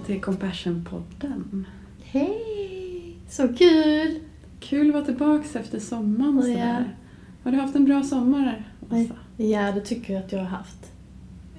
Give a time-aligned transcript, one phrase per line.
[0.00, 1.64] Till Compassion-podden.
[2.02, 3.16] Hej!
[3.28, 4.20] Så kul!
[4.60, 6.36] Kul att vara tillbaka efter sommaren.
[6.36, 6.42] Ja.
[6.42, 6.96] sådär.
[7.44, 9.14] Har du haft en bra sommar, Åsa?
[9.36, 10.92] Ja, det tycker jag att jag har haft.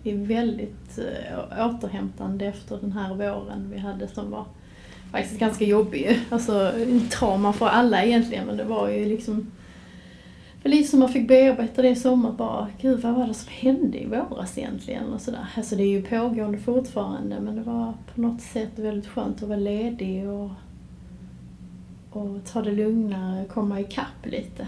[0.04, 4.45] Det är väldigt äh, återhämtande efter den här våren vi hade som var
[5.12, 6.20] faktiskt ganska jobbig.
[6.30, 9.52] Alltså, en trauma för alla egentligen, men det var ju liksom
[10.66, 13.34] det var lite som man fick bearbeta det i sommar bara, gud vad var det
[13.34, 15.48] som hände i våras egentligen och sådär.
[15.58, 19.50] Alltså det är ju pågående fortfarande men det var på något sätt väldigt skönt att
[19.50, 20.50] vara ledig och,
[22.09, 24.68] och ta det lugnare, komma ikapp lite.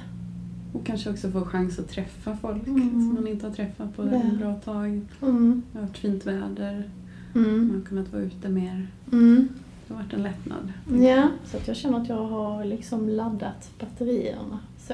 [0.74, 2.90] Och kanske också få chans att träffa folk Mm.
[2.91, 4.12] som man inte har träffat på Ja.
[4.14, 5.02] ett bra tag.
[5.22, 5.64] Mm.
[5.72, 6.90] Det har varit fint väder,
[7.36, 7.68] Mm.
[7.68, 8.88] man har kunnat vara ute mer.
[9.12, 9.49] Mm.
[9.88, 10.74] Det har varit en lättnad.
[11.02, 14.60] Ja, så jag känner att jag har liksom laddat batterierna.
[14.88, 14.93] Så.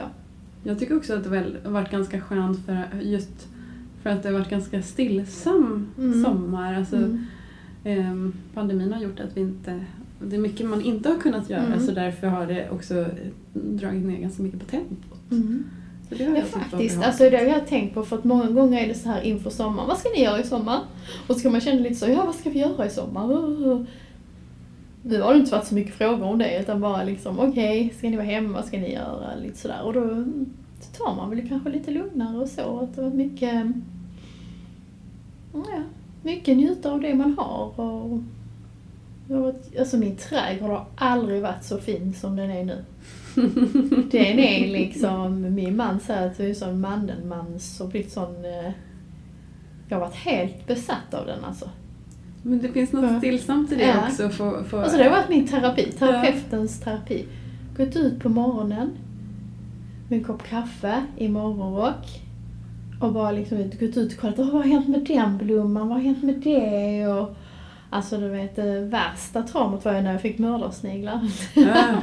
[0.64, 3.48] Jag tycker också att det väl varit ganska skönt för just
[4.04, 6.24] för att det har varit ganska stillsam Mm.
[6.24, 6.74] sommar.
[6.74, 7.26] Alltså, Mm.
[7.84, 9.80] ehm, pandemin har gjort att vi inte...
[10.28, 11.80] Det är mycket man inte har kunnat göra Mm.
[11.80, 13.08] så därför har det också eh,
[13.54, 15.32] dragit ner ganska mycket på tempot.
[15.32, 15.64] Mm.
[16.10, 18.50] Så det har Ja jag faktiskt, alltså det har jag tänkt på för att många
[18.50, 20.80] gånger är det så här inför sommaren, vad ska ni göra i sommar?
[21.28, 23.28] Och så kan man känna lite så, ja vad ska vi göra i sommar?
[25.06, 28.10] Nu har det inte varit så mycket frågor om det utan bara liksom, okej, ska
[28.10, 29.36] ni vara hemma, vad ska ni göra?
[29.36, 29.82] Lite sådär.
[29.84, 30.02] Och då
[30.98, 32.80] tar man väl kanske lite lugnare och så.
[32.80, 33.66] Att det var mycket,
[35.54, 35.84] ja,
[36.24, 37.80] mycket njuta av det man har.
[37.80, 38.20] Och,
[39.30, 42.84] jag har varit- alltså min trädgård har aldrig varit så fin som den är nu.
[44.12, 48.46] Den är liksom, min man säger att det är sån mandelmans och blivit sån...
[48.46, 48.72] eh,
[49.90, 51.70] Jag har varit helt besatt av den alltså.
[52.46, 53.18] Men det finns något Ja.
[53.18, 53.94] stillsamt i det Ja.
[54.08, 54.30] också.
[54.30, 57.26] För, för, Alltså det har varit min terapi, terapeutens terapi.
[57.78, 58.90] Gått ut på morgonen
[60.10, 62.22] med en kopp kaffe i morgonrock
[63.02, 65.98] och bara liksom gått ut och kollat, "Åh, vad har hänt med den blomman, vad
[65.98, 67.08] har hänt med det?
[67.08, 67.36] Och,
[67.90, 71.30] alltså du vet, det värsta traumat var ju när jag fick mördarsniglar.
[71.54, 71.64] Ja.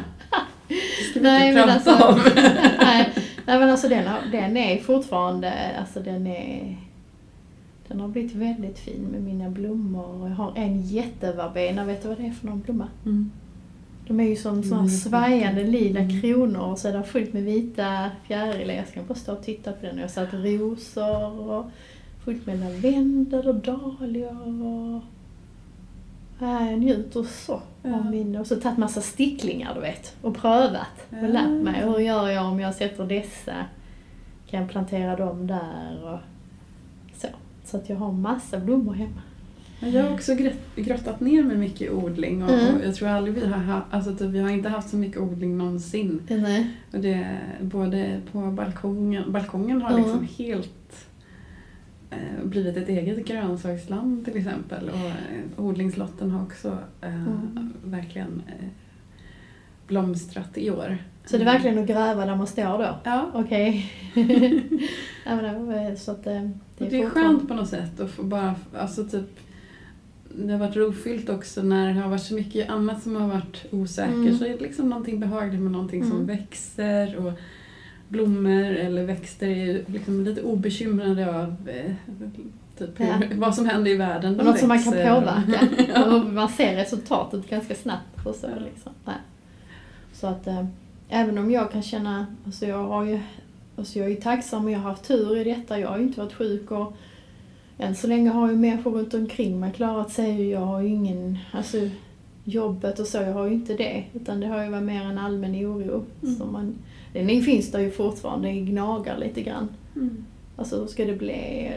[0.68, 2.20] Det ska vi Nej, inte men prata alltså- om.
[2.80, 3.12] nej,
[3.46, 6.76] nej men alltså den, den är fortfarande, alltså den är
[7.90, 10.28] den har blivit väldigt fin med mina blommor.
[10.28, 12.88] Jag har en jätteverbena, vet du vad det är för någon blomma?
[13.04, 13.30] Mm.
[14.08, 16.20] De är ju som Mm, svajande lila Mm.
[16.20, 18.74] kronor och så är det fullt med vita fjärilar.
[18.74, 19.96] Jag ska bara stå och titta på den.
[19.96, 21.64] Jag har satt rosor och
[22.24, 25.02] fullt med lavendel och dahlior och...
[26.42, 27.94] Jag njuter så Ja.
[27.98, 28.36] av min...
[28.36, 31.82] Och så tagit massa sticklingar du vet och prövat och lärt mig.
[31.84, 33.54] Hur gör jag om jag sätter dessa?
[34.50, 36.18] Kan jag plantera dem där och
[37.70, 37.76] så.
[37.76, 39.22] Att jag har massa blommor hemma.
[39.82, 40.36] Jag har också
[40.76, 42.74] grottat ner mig mycket i odling och, Mm.
[42.76, 45.20] och jag tror aldrig vi har haft, alltså typ, vi har inte haft så mycket
[45.20, 46.22] odling någonsin.
[46.28, 46.70] Nej.
[46.92, 49.96] Och det, både på balkongen, balkongen har Ja.
[49.96, 51.06] liksom helt
[52.10, 54.88] eh, blivit ett eget grönsaksland till exempel.
[54.88, 57.72] Och eh, odlingslotten har också eh, Mm.
[57.84, 58.66] verkligen eh,
[59.86, 60.98] blomstrat i år.
[61.24, 62.98] Så det är verkligen att gräva där man står då?
[63.04, 63.92] Ja, Okej.
[65.96, 66.32] så att eh,
[66.78, 69.40] det är, det är skönt på något sätt att få bara, alltså typ
[70.34, 73.64] det har varit rofyllt också när det har varit så mycket annat som har varit
[73.70, 74.14] osäkert.
[74.14, 74.38] Mm.
[74.38, 76.26] Så är det liksom någonting behagligt med någonting som Mm.
[76.26, 77.32] växer och
[78.08, 81.92] blommor eller växter är liksom lite obekymrade av eh,
[82.78, 83.20] typ hur, Ja.
[83.34, 84.36] vad som händer i världen.
[84.36, 85.68] De Något som man kan påverka.
[85.94, 86.04] ja.
[86.04, 88.92] Och man ser resultatet ganska snabbt och så liksom.
[90.12, 90.66] Så att eh,
[91.10, 93.20] även om jag kan känna, alltså jag har ju,
[93.76, 95.78] alltså jag är tacksam och jag har haft tur i detta.
[95.78, 96.96] Jag har ju inte varit sjuk och
[97.78, 100.50] än så länge har ju människor runt omkring mig klarat sig.
[100.50, 101.76] Jag har ju ingen, alltså
[102.44, 104.04] jobbet och så, jag har ju inte det.
[104.12, 106.04] Utan det har ju varit mer en allmän oro.
[106.22, 106.34] Mm.
[106.34, 106.74] Som man,
[107.12, 109.68] den finns där ju fortfarande, det gnagar lite grann.
[109.96, 110.24] Mm.
[110.56, 111.70] Alltså hur ska det bli?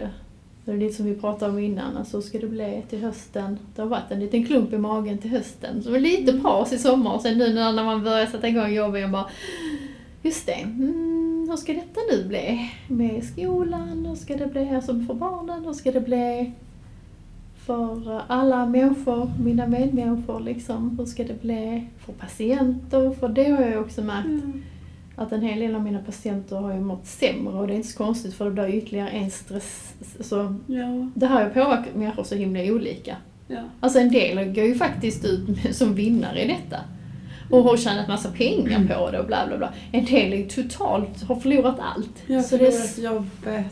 [0.65, 3.59] Det är lite som vi pratade om innan, alltså ska det bli till hösten?
[3.75, 5.83] Det har varit en liten klump i magen till hösten.
[5.83, 8.73] Så det var lite paus i sommar och sen nu när man börjar sätta igång
[8.73, 9.29] jobben, jag bara
[10.25, 12.71] Just det, mm, hur ska detta nu bli?
[12.87, 16.51] Med skolan, hur ska det bli alltså för barnen, hur ska det bli
[17.65, 20.97] för alla människor, mina medmänniskor liksom?
[20.99, 23.11] Hur ska det bli för patienter?
[23.11, 24.63] För det har jag också märkt Mm.
[25.15, 27.87] Att en hel del av mina patienter har ju mått sämre och det är inte
[27.87, 29.93] så konstigt för det blir ytterligare en stress.
[30.19, 33.15] Så Ja, det här har påverkat människor så himla olika.
[33.47, 33.61] ja.
[33.79, 36.77] Alltså en del går ju faktiskt ut som vinnare i detta.
[37.51, 39.73] Och har tjänat massa pengar på det och bla bla bla.
[39.91, 42.23] En del är ju totalt, har förlorat allt.
[42.27, 43.65] Jag har så det är, förlorat jobbet.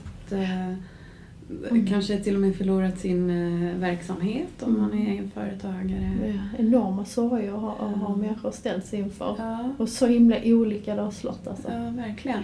[1.70, 1.88] Mm.
[1.88, 6.12] Kanske till och med förlorat sin eh, verksamhet om man är egenföretagare.
[6.28, 8.16] ja, enorma sorger har, har Ja.
[8.16, 9.36] människor ställts inför.
[9.38, 11.72] Ja, Och så himla olika det har slått alltså.
[11.72, 12.44] ja verkligen.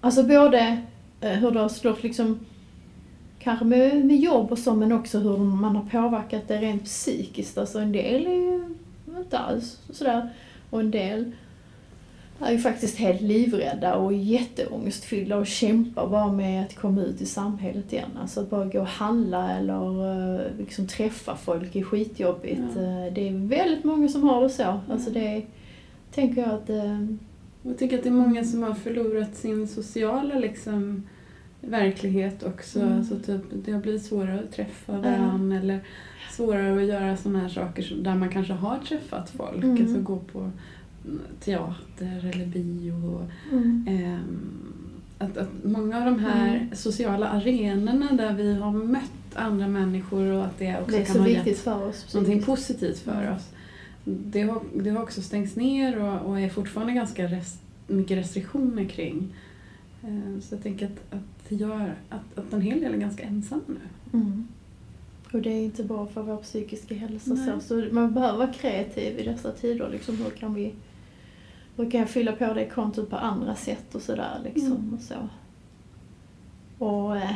[0.00, 0.82] Alltså både
[1.20, 2.38] eh, hur det har slått liksom
[3.38, 7.58] kanske med, med jobb och så, men också hur man har påverkat det rent psykiskt.
[7.58, 8.64] Alltså en del är ju
[9.18, 10.28] inte alls sådär.
[10.70, 11.32] Och en del
[12.40, 17.26] är ju faktiskt helt livrädda och jätteångestfyllda och kämpar bara med att komma ut i
[17.26, 18.10] samhället igen.
[18.20, 22.60] Alltså att bara gå och handla eller eh, liksom träffa folk är skitjobbigt.
[22.76, 22.82] Ja.
[22.82, 24.80] Eh, Det är väldigt många som har det så.
[24.90, 25.42] Alltså det
[26.14, 26.70] tänker jag att...
[26.70, 27.06] eh,
[27.62, 31.02] Jag tycker att det är många som har förlorat sin sociala liksom,
[31.60, 32.80] verklighet också.
[32.80, 32.96] Mm.
[32.98, 35.80] Alltså, typ, det har blivit svårare att träffa varandra eller
[36.32, 39.64] svårare att göra sådana här saker där man kanske har träffat folk.
[39.64, 39.82] Mm.
[39.82, 40.52] Alltså gå på mm,
[41.40, 43.26] teater eller bio.
[43.52, 43.86] Mm.
[43.88, 44.50] Ehm,
[45.18, 46.76] att, att många av de här Mm.
[46.76, 51.14] sociala arenorna där vi har mött andra människor och att det också Det är kan
[51.14, 52.14] så ha viktigt för oss.
[52.14, 53.34] någonting positivt för Mm.
[53.34, 53.48] oss.
[54.04, 58.84] Det har, det har också stängts ner och, och är fortfarande ganska rest, mycket restriktioner
[58.84, 59.34] kring.
[60.02, 63.22] Eh, Så jag tänker att, att det gör att, att en hel del är ganska
[63.22, 64.18] ensam nu.
[64.18, 64.48] Mm.
[65.32, 67.34] Och det är inte bra för vår psykiska hälsa.
[67.34, 67.46] Nej.
[67.60, 67.60] Så.
[67.60, 69.88] så man behöver vara kreativ i dessa tider.
[69.92, 70.72] Liksom, hur kan vi
[71.76, 74.40] kan jag fylla på det kontot på andra sätt och sådär.
[74.44, 74.94] Liksom, Mm.
[74.94, 75.14] och så.
[76.84, 77.34] Och eh,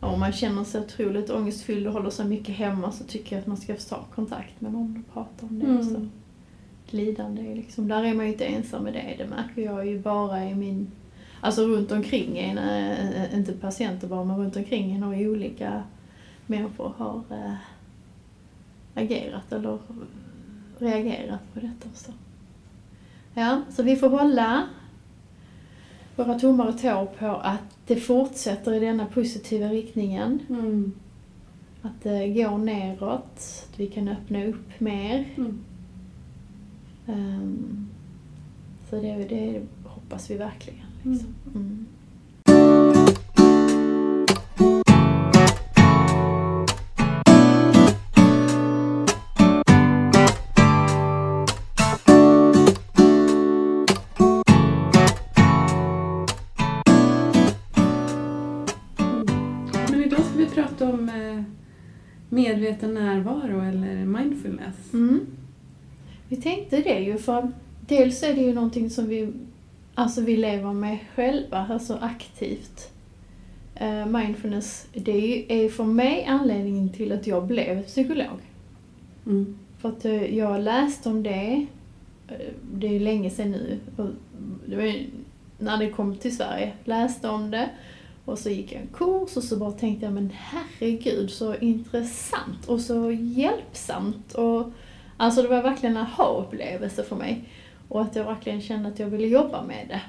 [0.00, 3.46] om man känner sig otroligt ångestfylld och håller sig mycket hemma så tycker jag att
[3.46, 5.66] man ska ta kontakt med någon och prata om det.
[5.66, 5.78] Mm.
[5.78, 6.06] också.
[6.90, 9.14] Lidande liksom, där är man ju inte ensam med det.
[9.18, 10.90] Det märker jag ju bara i min
[11.40, 15.82] Alltså runt omkring en, eh, inte patienter bara, men runt omkring en och olika
[16.46, 17.54] människor har eh,
[18.94, 19.78] agerat eller
[20.78, 21.88] reagerat på detta.
[21.94, 22.12] Så.
[23.38, 24.68] Ja, så vi får hålla
[26.16, 30.40] våra tummar och tår på att det fortsätter i denna positiva riktningen.
[30.48, 30.92] Mm.
[31.82, 35.28] Att det går neråt, att vi kan öppna upp mer.
[35.36, 35.58] Mm.
[37.06, 37.88] Ehm,
[38.90, 40.86] så det, det hoppas vi verkligen.
[41.02, 41.34] Liksom.
[41.54, 41.86] Mm.
[62.58, 64.92] Medveten närvaro eller mindfulness.
[64.92, 65.26] Mm.
[66.28, 69.32] Vi tänkte det ju för dels är det ju någonting som vi,
[69.94, 72.92] alltså vi lever med själva, alltså aktivt.
[73.74, 78.40] Eh, mindfulness, det är ju för mig anledningen till att jag blev psykolog.
[79.26, 79.58] Mm.
[79.78, 81.66] För att eh, jag läste om det,
[82.28, 82.36] eh,
[82.74, 84.06] det är länge sedan nu, och
[84.66, 85.06] det var ju
[85.58, 87.70] när det kom till Sverige, läste om det
[88.28, 92.66] och så gick jag en kurs och så bara tänkte jag men herregud så intressant
[92.66, 94.70] och så hjälpsamt och
[95.16, 97.44] alltså det var verkligen en aha-upplevelse för mig
[97.88, 100.00] och att jag verkligen kände att jag ville jobba med det.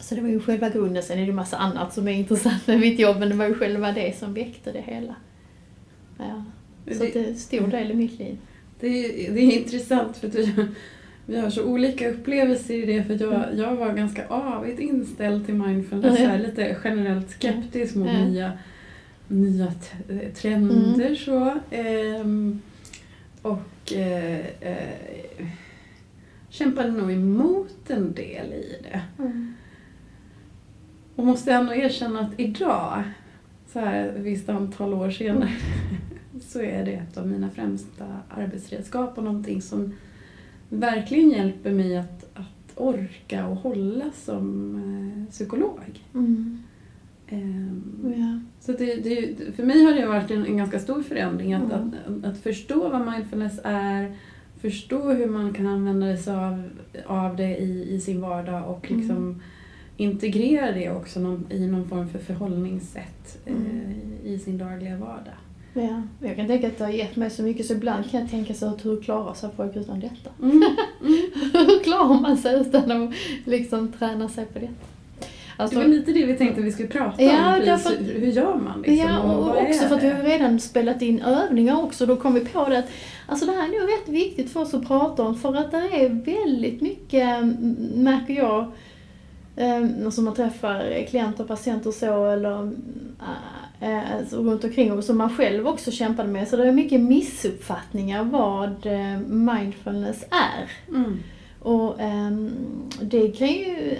[0.00, 2.66] Så det var ju själva grunden, sen är det ju massa annat som är intressant
[2.66, 5.14] med mitt jobb men det var ju själva det som väckte det hela.
[6.18, 6.44] Ja.
[6.86, 8.38] Så det är en stor del i mitt liv.
[8.80, 10.34] Det är, det är intressant för att
[11.28, 13.04] vi, har så olika upplevelser i det.
[13.04, 16.18] För jag, jag var ganska avigt inställd till mindfulness.
[16.18, 18.24] Här Lite generellt skeptisk mot Ja.
[18.24, 18.52] nya,
[19.28, 19.72] nya
[20.34, 21.14] trender.
[21.14, 21.58] Så.
[21.70, 22.60] Ehm,
[23.42, 25.46] och eh, eh,
[26.48, 29.00] kämpade nog emot en del i det.
[31.16, 33.02] Och måste ändå erkänna att idag,
[33.72, 35.50] så här ett visst antal år senare,
[36.40, 39.94] så är det ett av mina främsta arbetsredskap och någonting som
[40.68, 45.80] verkligen hjälper mig att, att orka och hålla som eh, psykolog.
[46.14, 46.62] Mm.
[47.28, 48.40] Ehm, Ja.
[48.60, 51.94] så det, det, för mig har det varit en, en ganska stor förändring att, Mm.
[52.06, 54.12] att, att förstå vad mindfulness är,
[54.60, 56.62] förstå hur man kan använda sig av,
[57.06, 59.00] av det i, i sin vardag och Mm.
[59.00, 59.42] liksom
[59.96, 63.62] integrera det också någon, i någon form för förhållningssätt Mm.
[63.66, 65.34] eh, i sin dagliga vardag.
[65.74, 68.30] Ja, jag kan tänka att det har gett mig så mycket så ibland kan jag
[68.30, 70.30] tänka så att hur klarar sig folk utan detta?
[70.42, 70.56] Mm.
[71.00, 71.30] Mm.
[71.52, 74.72] hur klarar man sig utan att liksom träna sig på detta?
[75.56, 77.64] Det Alltså, var lite det vi tänkte att vi skulle prata Ja, om.
[77.64, 79.08] därför Hur gör man liksom?
[79.08, 80.14] ja, och är också för att vi det?
[80.14, 82.06] har redan spelat in övningar också.
[82.06, 82.88] Då kom vi på det att
[83.26, 85.76] alltså det här är nog rätt viktigt för oss att prata om för att det
[85.76, 88.72] är väldigt mycket, mm, märker jag,
[89.56, 92.72] eh, som man träffar klienter och patienter och så eller
[93.80, 96.48] eh, runt omkring och som man själv också kämpade med.
[96.48, 100.70] Så det är mycket missuppfattningar vad eh, mindfulness är.
[100.88, 101.18] Mm.
[101.60, 102.50] Och um,
[103.00, 103.96] det kan ju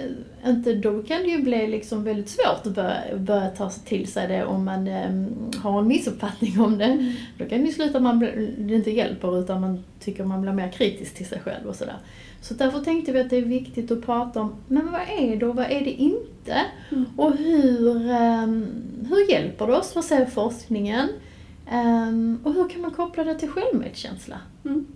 [0.47, 4.29] inte, då kan det ju bli liksom väldigt svårt att börja, börja ta till sig
[4.29, 6.85] det om man um, har en missuppfattning om det.
[6.85, 7.13] Mm.
[7.39, 8.19] Då kan det ju sluta att man,
[8.59, 11.97] det inte hjälper utan man tycker man blir mer kritisk till sig själv och sådär.
[12.41, 15.47] Så därför tänkte vi att det är viktigt att prata om, men vad är det
[15.47, 16.65] och vad är det inte?
[16.91, 17.05] Mm.
[17.17, 18.67] Och hur, um,
[19.09, 19.95] hur hjälper det oss?
[19.95, 21.09] Vad säger forskningen?
[21.73, 24.41] Um, och hur kan man koppla det till självmedkänsla?
[24.65, 24.87] Mm.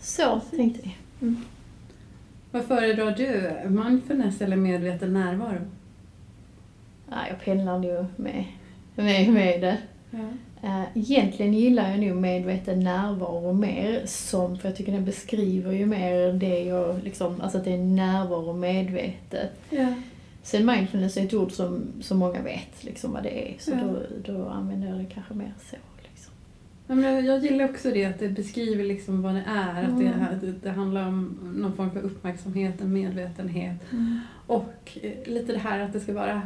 [0.00, 0.96] Så tänkte vi.
[1.26, 1.36] Mm.
[2.50, 3.68] Vad föredrar du?
[3.70, 5.60] Mindfulness eller medveten närvaro?
[7.10, 8.44] Ja, jag pendlar nog med,
[8.94, 9.78] med, med det.
[10.10, 10.28] Ja.
[10.62, 15.86] Eh, egentligen gillar jag nog medveten närvaro mer som, för jag tycker den beskriver ju
[15.86, 19.50] mer det jag liksom, alltså att det är närvaro medvetet.
[19.70, 19.94] Ja.
[20.42, 23.76] Sen mindfulness är ett ord som, som många vet liksom vad det är, så ja.
[23.76, 25.76] då, då använder jag det kanske mer så.
[26.02, 26.32] Liksom.
[26.86, 29.92] Ja, men jag, jag gillar också det, att det beskriver liksom vad det är, mm.
[29.92, 30.40] att det, mm.
[30.40, 33.92] det, det, handlar om någon form av uppmärksamhet, en medvetenhet.
[33.92, 34.20] Mm.
[34.46, 36.42] Och eh, lite det här att det ska vara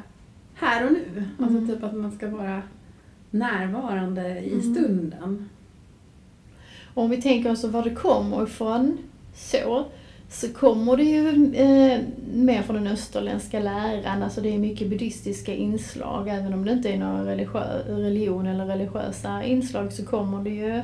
[0.54, 1.04] här och nu.
[1.38, 1.56] Alltså mm.
[1.56, 2.62] Alltså typ att man ska vara
[3.32, 4.74] närvarande i mm.
[4.74, 5.48] stunden.
[6.94, 8.98] Om vi tänker oss var det kommer ifrån
[9.34, 9.84] så,
[10.28, 12.00] så kommer det ju eh,
[12.34, 16.92] mer från den österländska läran, alltså det är mycket buddhistiska inslag, även om det inte
[16.92, 17.24] är någon
[17.86, 20.82] religion eller religiösa inslag så kommer det ju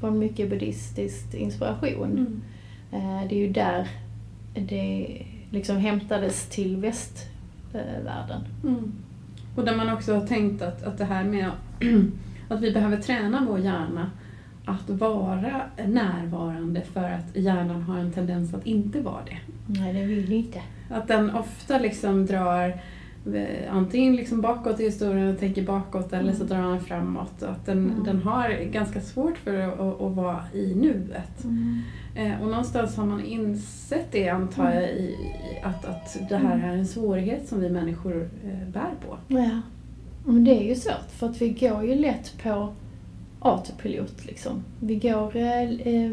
[0.00, 2.10] från mycket buddhistisk inspiration.
[2.10, 2.42] Mm.
[2.92, 3.88] Eh, det är ju där
[4.54, 8.40] det liksom hämtades till västvärlden.
[8.64, 8.92] Mm.
[9.60, 11.50] Och där man också har tänkt att, att det här med
[12.48, 14.10] att vi behöver träna vår hjärna
[14.64, 19.38] att vara närvarande för att hjärnan har en tendens att inte vara det.
[19.66, 20.62] Nej, det vill inte.
[20.90, 22.80] Att den ofta liksom drar
[23.70, 26.48] antingen liksom bakåt i historien och tänker bakåt eller så mm.
[26.48, 27.42] drar den framåt.
[27.42, 28.04] Att den, mm.
[28.04, 31.44] den har ganska svårt för att, att, att vara i nuet.
[31.44, 31.82] Mm.
[32.14, 35.16] Eh, och någonstans har man insett det, antar jag, i,
[35.62, 36.70] att, att det här mm.
[36.70, 39.18] är en svårighet som vi människor eh, bär på.
[39.28, 39.60] Ja,
[40.24, 42.72] men det är ju svårt för att vi går ju lätt på
[43.40, 44.64] autopilot liksom.
[44.80, 46.12] Vi går eh, eh,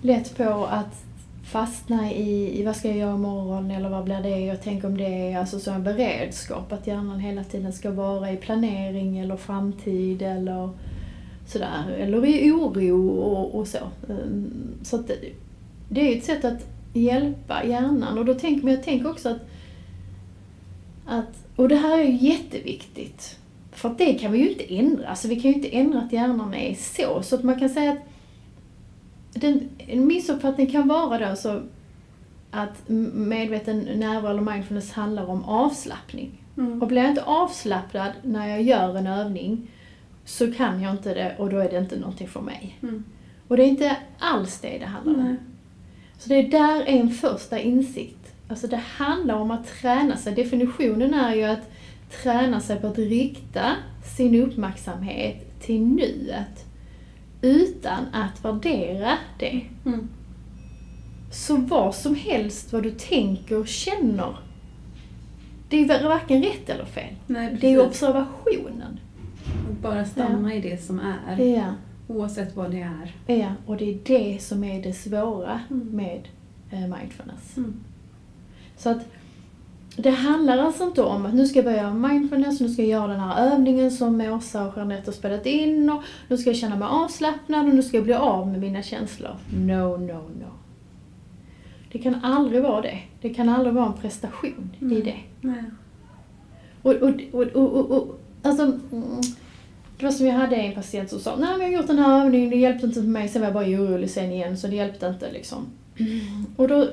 [0.00, 1.04] lätt på att
[1.48, 4.96] fastna i, i vad ska jag göra imorgon eller vad blir det, Och tänk om
[4.96, 9.36] det är alltså så en beredskap, att hjärnan hela tiden ska vara i planering eller
[9.36, 10.70] framtid eller
[11.46, 13.78] sådär, eller i oro och, och så.
[14.08, 14.50] Ehm,
[14.82, 15.14] så att det,
[15.88, 18.18] det är ett sätt att hjälpa hjärnan.
[18.18, 19.40] Och då tänker man, jag tänker också att,
[21.06, 23.38] att, och det här är ju jätteviktigt,
[23.72, 26.12] för att det kan vi ju inte ändra, alltså vi kan ju inte ändra att
[26.12, 27.98] hjärnan är så, så att man kan säga att
[29.40, 31.62] den, en missuppfattning kan vara då så
[32.50, 36.42] att medveten närvaro eller mindfulness handlar om avslappning.
[36.56, 36.82] Mm.
[36.82, 39.70] Och blir jag inte avslappnad när jag gör en övning
[40.24, 42.78] så kan jag inte det och då är det inte någonting för mig.
[42.82, 43.04] Mm.
[43.48, 45.36] Och det är inte alls det det handlar om.
[46.18, 48.34] Så det där är en första insikt.
[48.48, 50.34] Alltså det handlar om att träna sig.
[50.34, 51.70] Definitionen är ju att
[52.22, 53.72] träna sig på att rikta
[54.16, 56.67] sin uppmärksamhet till nuet
[57.42, 59.60] utan att värdera det.
[59.86, 60.08] Mm.
[61.30, 64.36] Så vad som helst vad du tänker och känner,
[65.68, 67.14] det är varken rätt eller fel.
[67.26, 69.00] Nej, det är observationen.
[69.82, 70.58] Bara stanna ja.
[70.58, 71.40] i det som är.
[71.40, 71.74] Ja.
[72.08, 73.36] Oavsett vad det är.
[73.36, 75.88] Ja, och det är det som är det svåra mm.
[75.88, 76.28] med
[76.70, 77.56] eh, mindfulness.
[77.56, 77.74] Mm.
[78.76, 79.06] Så att
[80.02, 82.90] det handlar alltså inte om att nu ska jag börja göra mindfulness, nu ska jag
[82.90, 86.56] göra den här övningen som Åsa och Jeanette har spelat in och nu ska jag
[86.56, 89.36] känna mig avslappnad och nu ska jag bli av med mina känslor.
[89.54, 90.50] No, no, no.
[91.92, 92.98] Det kan aldrig vara det.
[93.20, 94.98] Det kan aldrig vara en prestation mm.
[94.98, 95.16] i det.
[95.40, 95.64] Nej.
[96.82, 99.20] Och, och, och, och, och, alltså, mm,
[99.98, 101.98] det var som jag hade en patient som sa, nej men jag har gjort den
[101.98, 104.66] här övningen, det hjälpte inte för mig, sen var jag bara orolig sen igen så
[104.66, 105.66] det hjälpte inte liksom.
[105.96, 106.46] Mm.
[106.56, 106.88] Och då,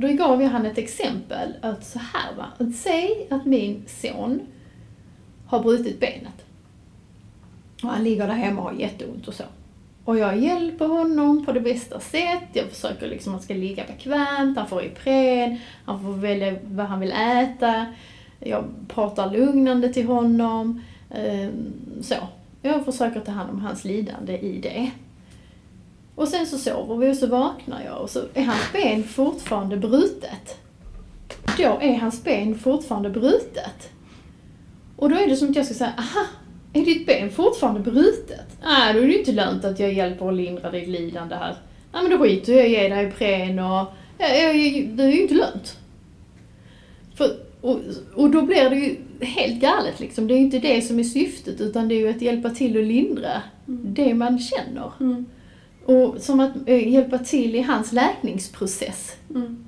[0.00, 4.40] då gav jag han ett exempel, att så här va, att säg att min son
[5.46, 6.44] har brutit benet.
[7.82, 9.44] Och han ligger där hemma och har jätteont och så.
[10.04, 13.84] Och jag hjälper honom på det bästa sätt, jag försöker liksom att han ska ligga
[13.86, 17.86] bekvämt, han får Ipren, han får välja vad han vill äta,
[18.40, 22.14] jag pratar lugnande till honom, ehm, så.
[22.62, 24.90] Jag försöker ta hand om hans lidande i det.
[26.14, 29.76] Och sen så sover vi och så vaknar jag och så är hans ben fortfarande
[29.76, 30.58] brutet.
[31.56, 33.90] Då är hans ben fortfarande brutet.
[34.96, 36.26] Och då är det som att jag ska säga, aha,
[36.72, 38.58] är ditt ben fortfarande brutet?
[38.62, 41.56] Nej, då är det inte lönt att jag hjälper att lindra ditt lidande här.
[41.92, 43.86] Nej men då skiter jag i att ge dig Ipren och,
[44.18, 45.78] det är ju inte lönt.
[47.14, 47.80] För, och,
[48.14, 50.26] och då blir det ju helt galet liksom.
[50.26, 52.78] Det är ju inte det som är syftet utan det är ju att hjälpa till
[52.78, 53.94] att lindra mm.
[53.94, 54.92] det man känner.
[55.00, 55.26] Mm.
[55.84, 59.16] Och som att eh, hjälpa till i hans läkningsprocess.
[59.34, 59.64] Mm.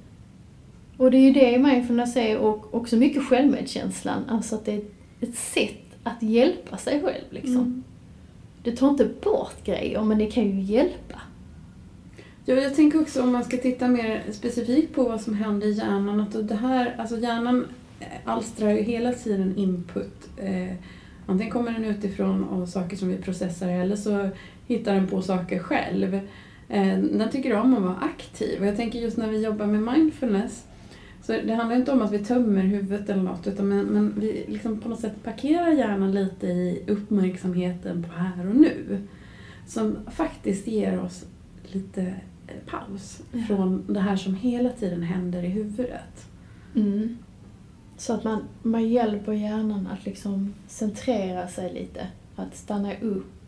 [0.97, 4.25] Och det är ju det mindfulness är och också mycket självmedkänslan.
[4.29, 4.83] Alltså att det är
[5.21, 7.57] ett sätt att hjälpa sig själv liksom.
[7.57, 7.83] Mm.
[8.63, 11.21] Det tar inte bort grejer men det kan ju hjälpa.
[12.45, 15.73] Ja, jag tänker också om man ska titta mer specifikt på vad som händer i
[15.73, 16.21] hjärnan.
[16.21, 17.67] Att det här, alltså hjärnan
[18.01, 20.29] eh, alstrar ju hela tiden input.
[20.37, 20.75] Eh,
[21.27, 24.29] antingen kommer den utifrån av saker som vi processar eller så
[24.79, 26.15] hittar den på saker själv.
[26.69, 29.83] Eh, den tycker om att vara aktiv och jag tänker just när vi jobbar med
[29.83, 30.67] mindfulness
[31.23, 34.45] så det handlar inte om att vi tömmer huvudet eller något utan men, men vi
[34.49, 39.03] liksom på något sätt parkerar hjärnan lite i uppmärksamheten på här och nu.
[39.67, 41.25] Som faktiskt ger oss
[41.63, 42.03] lite
[42.47, 43.41] eh, paus Ja.
[43.49, 46.27] från det här som hela tiden händer i huvudet.
[46.75, 47.19] Mm.
[47.97, 52.07] Så att man, man hjälper hjärnan att liksom centrera sig lite.
[52.37, 53.42] Att stanna upp.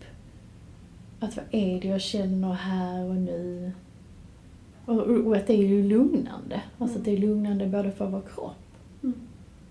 [1.25, 3.73] Att vad är det jag känner här och nu?
[4.85, 6.61] Och, och att det är ju lugnande.
[6.79, 8.57] Alltså att det är lugnande både för vår kropp
[9.03, 9.15] Mm.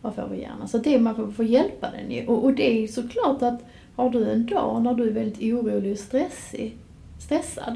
[0.02, 0.68] och för vår hjärna.
[0.68, 2.28] Så det man får, får hjälpa den ju.
[2.28, 5.54] Och, och det är ju såklart att har du en dag när du är väldigt
[5.54, 6.78] orolig och stressig,
[7.20, 7.76] stressad,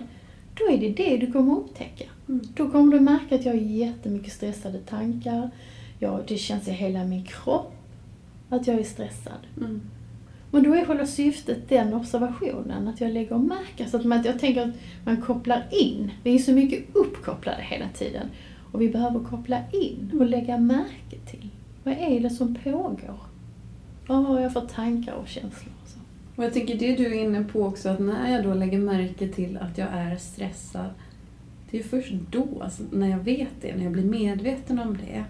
[0.54, 2.06] då är det det du kommer upptäcka.
[2.30, 2.42] Mm.
[2.56, 5.50] Då kommer du märka att jag har jättemycket stressade tankar.
[6.00, 7.74] Ja, det känns i hela min kropp
[8.50, 9.48] att jag är stressad.
[9.58, 9.82] Mm.
[10.58, 13.86] Men då är själva syftet den observationen, att jag lägger och märker.
[13.86, 16.12] Så att man, jag tänker att man kopplar in.
[16.24, 18.28] Vi är så mycket uppkopplade hela tiden.
[18.72, 21.50] Och vi behöver koppla in och lägga märke till.
[21.84, 23.20] Vad är det som pågår?
[24.08, 25.74] Vad har jag för tankar och känslor?
[26.36, 29.28] Och jag tänker det du är inne på också, att när jag då lägger märke
[29.28, 30.90] till att jag är stressad,
[31.72, 35.24] det är först då, alltså, när jag vet det, när jag blir medveten om det,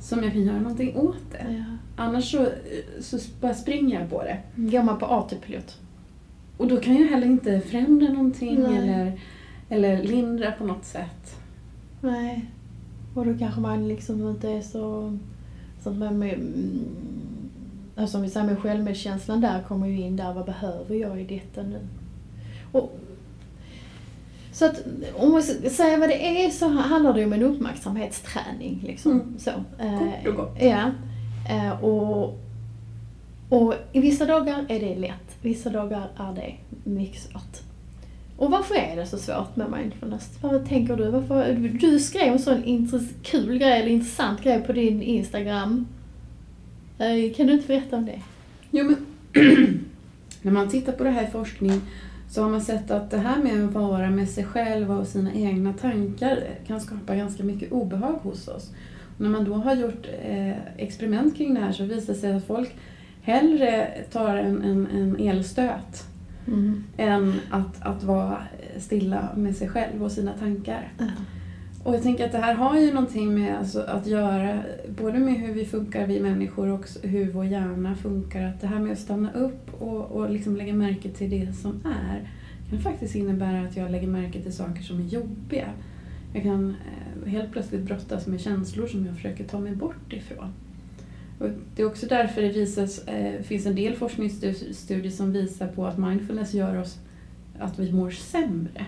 [0.00, 1.64] som jag kan göra någonting åt det.
[1.68, 1.87] Ja.
[1.98, 2.46] Annars så,
[3.00, 4.38] så bara springer jag på det.
[4.56, 5.76] Går man på autopilot?
[6.56, 8.76] Och då kan jag heller inte förändra någonting Nej.
[8.78, 9.20] eller,
[9.68, 11.36] eller lindra på något sätt.
[12.00, 12.44] Nej.
[13.14, 15.18] Och då kanske man liksom inte är så...
[15.82, 16.84] så att man med, mm,
[17.96, 21.24] alltså som vi säger med självmedkänslan där kommer ju in där, vad behöver jag i
[21.24, 21.78] detta nu?
[22.72, 22.98] Och,
[24.52, 24.82] så att
[25.14, 28.84] om man ska säga vad det är så handlar det om en uppmärksamhetsträning.
[28.86, 29.38] Liksom, Mm.
[29.38, 29.50] så.
[29.78, 30.56] Kort och gott.
[30.60, 30.90] Ja.
[31.48, 32.38] Eh, och,
[33.48, 36.54] och i vissa dagar är det lätt, vissa dagar är det
[36.90, 37.56] mycket svårt.
[38.36, 40.38] Och varför är det så svårt med mindfulness?
[40.40, 41.10] Vad tänker du?
[41.10, 45.86] Varför, du skrev en sån intress- kul grej, eller intressant grej på din Instagram.
[46.98, 48.20] Eh, Kan du inte berätta om det?
[48.70, 48.96] Jo, men
[50.42, 51.80] när man tittar på det här i forskning
[52.30, 55.34] så har man sett att det här med att vara med sig själv och sina
[55.34, 58.70] egna tankar kan skapa ganska mycket obehag hos oss.
[59.18, 62.46] När man då har gjort eh, experiment kring det här så visar det sig att
[62.46, 62.76] folk
[63.22, 66.08] hellre tar en, en, en elstöt
[66.52, 66.84] Mm.
[66.96, 68.42] än att, att vara
[68.78, 70.92] stilla med sig själv och sina tankar.
[70.98, 71.06] Ja.
[71.84, 75.34] Och jag tänker att det här har ju någonting med alltså att göra, både med
[75.34, 78.42] hur vi funkar vi människor och hur vår hjärna funkar.
[78.42, 81.80] Att det här med att stanna upp och, och liksom lägga märke till det som
[81.84, 82.28] är
[82.70, 85.68] kan faktiskt innebära att jag lägger märke till saker som är jobbiga.
[86.34, 90.52] Jag kan eh, helt plötsligt brottas med känslor som jag försöker ta mig bort ifrån.
[91.38, 95.86] Och det är också därför det visas, eh, finns en del forskningsstudier som visar på
[95.86, 96.98] att mindfulness gör oss
[97.58, 98.86] att vi mår sämre.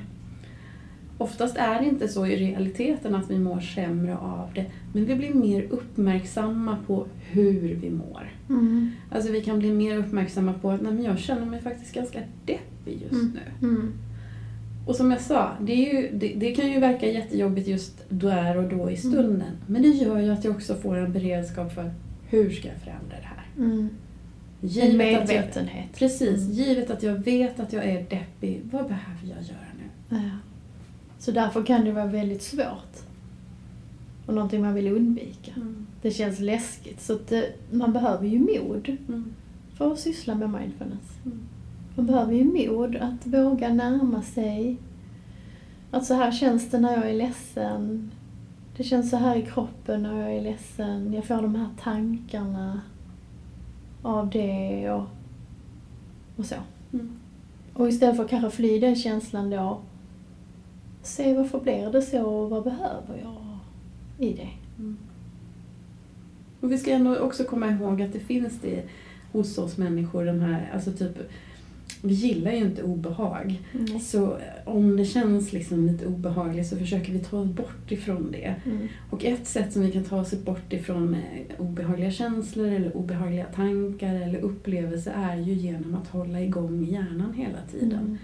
[1.18, 5.14] Oftast är det inte så i realiteten att vi mår sämre av det, men vi
[5.14, 8.32] blir mer uppmärksamma på hur vi mår.
[8.48, 8.90] Mm.
[9.10, 12.20] Alltså vi kan bli mer uppmärksamma på att nej, men jag känner mig faktiskt ganska
[12.46, 13.32] deppig just Mm.
[13.60, 13.68] nu.
[13.68, 13.92] Mm.
[14.86, 18.68] Och som jag sa, det, ju, det, det kan ju verka jättejobbigt just där och
[18.68, 19.52] då i stunden.
[19.66, 21.92] Men det gör ju att jag också får en beredskap för
[22.28, 23.44] hur ska jag förändra det här?
[23.56, 23.88] Mm.
[24.62, 25.86] En Givet jag, medvetenhet.
[25.94, 26.52] precis, Mm.
[26.52, 30.16] givet att jag vet att jag är deppig, vad behöver jag göra nu?
[30.16, 30.30] Ja.
[31.18, 32.96] Så därför kan det vara väldigt svårt.
[34.26, 35.52] Och någonting man vill undvika.
[36.02, 37.00] Det känns läskigt.
[37.00, 39.32] Så det, man behöver ju mod Mm.
[39.74, 41.18] för att syssla med mindfulness.
[41.94, 44.76] Man behöver ju mod att våga närma sig.
[45.90, 48.10] Att så här känns det när jag är ledsen.
[48.76, 51.12] Det känns så här i kroppen när jag är ledsen.
[51.12, 52.80] Jag får de här tankarna
[54.02, 55.04] av det och,
[56.36, 56.54] och så.
[56.92, 57.10] Mm.
[57.72, 59.80] Och istället för att kanske fly den känslan då,
[61.02, 63.58] se varför blir det så och vad behöver jag
[64.18, 64.48] i det?
[64.78, 64.96] Mm.
[66.60, 68.84] Och vi ska ändå också komma ihåg att det finns det
[69.32, 71.18] hos oss människor, den här, alltså typ,
[72.02, 73.60] vi gillar ju inte obehag.
[73.74, 74.00] Mm.
[74.00, 78.54] Så om det känns liksom lite obehagligt så försöker vi ta oss bort ifrån det.
[78.64, 78.88] Mm.
[79.10, 83.44] Och ett sätt som vi kan ta oss bort ifrån eh, obehagliga känslor eller obehagliga
[83.44, 88.18] tankar eller upplevelser är ju genom att hålla igång hjärnan hela tiden.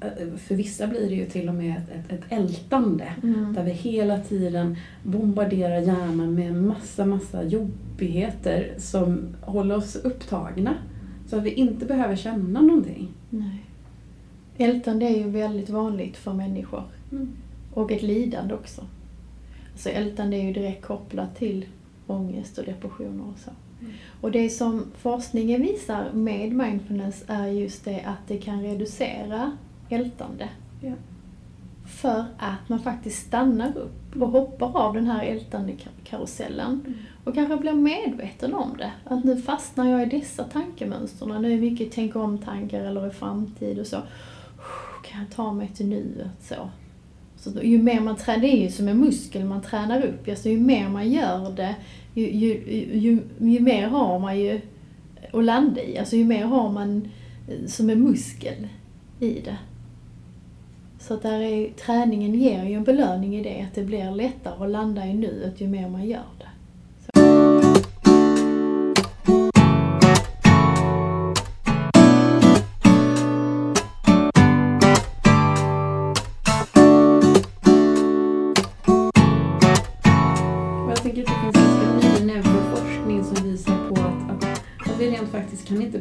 [0.00, 0.30] Mm.
[0.30, 3.08] eh, för vissa blir det ju till och med ett, ett, ett ältande.
[3.22, 3.52] Mm.
[3.52, 10.74] Där vi hela tiden bombarderar hjärnan med en massa, massa jobbigheter som håller oss upptagna.
[11.26, 13.08] Så att vi inte behöver känna någonting.
[13.30, 13.64] Nej.
[14.58, 16.82] Ältande är ju väldigt vanligt för människor.
[17.74, 18.84] Och ett lidande också.
[19.72, 21.66] Alltså ältande är ju direkt kopplat till
[22.06, 23.50] ångest och depressioner och så.
[23.80, 23.92] Mm.
[24.20, 29.56] Och det som forskningen visar med mindfulness är just det att det kan reducera
[29.88, 30.48] ältande.
[30.82, 30.92] Ja.
[31.86, 36.80] För att man faktiskt stannar upp och hoppar av den här ältande kar- karusellen.
[36.86, 36.98] Mm.
[37.26, 38.92] Och kanske blir medveten om det.
[39.04, 41.26] Att nu fastnar jag i dessa tankemönster.
[41.26, 43.96] Nu är mycket tänk om-tankar eller i framtid och så.
[45.04, 46.68] Kan jag ta mig till nuet så?
[47.36, 50.28] så ju mer man tränar, det är ju som en muskel man tränar upp.
[50.28, 51.74] Alltså, ju mer man gör det,
[52.14, 54.60] ju, ju, ju, ju, ju mer har man ju
[55.32, 55.98] att landa i.
[55.98, 57.08] Alltså ju mer har man
[57.48, 58.68] eh, som en muskel
[59.20, 59.58] i det.
[60.98, 64.64] Så att där är, träningen ger ju en belöning i det, att det blir lättare
[64.64, 66.35] att landa i nuet ju mer man gör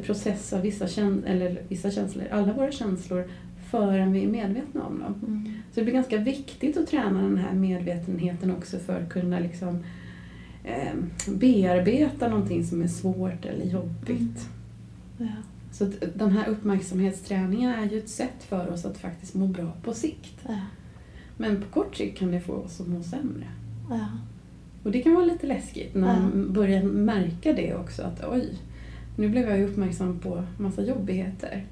[0.05, 3.27] processa vissa, käns- eller vissa känslor, alla våra känslor,
[3.71, 5.15] förrän vi är medvetna om dem.
[5.71, 9.83] Så det blir ganska viktigt att träna den här medvetenheten också för att kunna liksom,
[10.63, 10.93] eh,
[11.27, 14.49] bearbeta någonting som är svårt eller jobbigt.
[15.17, 15.27] Ja.
[15.71, 19.71] Så att den här uppmärksamhetsträningen är ju ett sätt för oss att faktiskt må bra
[19.83, 20.39] på sikt.
[20.47, 20.59] Ja.
[21.37, 23.47] Men på kort sikt kan det få oss att må sämre.
[23.89, 24.07] Ja.
[24.83, 28.01] Och det kan vara lite läskigt när man börjar märka det också.
[28.01, 28.53] Att oj,
[29.15, 31.65] nu blev jag ju uppmärksam på massa jobbigheter.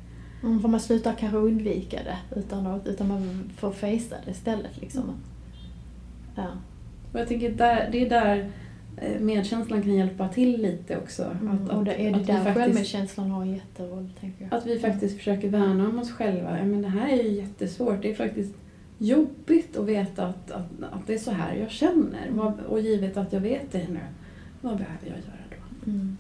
[0.43, 4.81] Mm, för man slutar kanske undvika det utan, att, utan man får fejsa det istället.
[4.81, 5.03] Liksom.
[6.35, 6.47] Ja.
[7.13, 8.49] Och jag tänker där, det är där
[8.97, 11.37] eh, medkänslan kan hjälpa till lite också.
[11.41, 14.57] Mm, och det är det att, där faktiskt, självmedkänslan har en jätteroll, tänker jag.
[14.57, 16.63] att vi faktiskt försöker värna om oss själva.
[16.63, 18.01] Men det här är ju jättesvårt.
[18.01, 18.53] Det är faktiskt
[18.97, 22.27] jobbigt att veta att, att, att det är så här jag känner.
[22.27, 22.39] Mm.
[22.39, 23.99] Och givet att jag vet det nu,
[24.61, 25.91] vad behöver jag göra då?
[25.91, 26.17] Mm.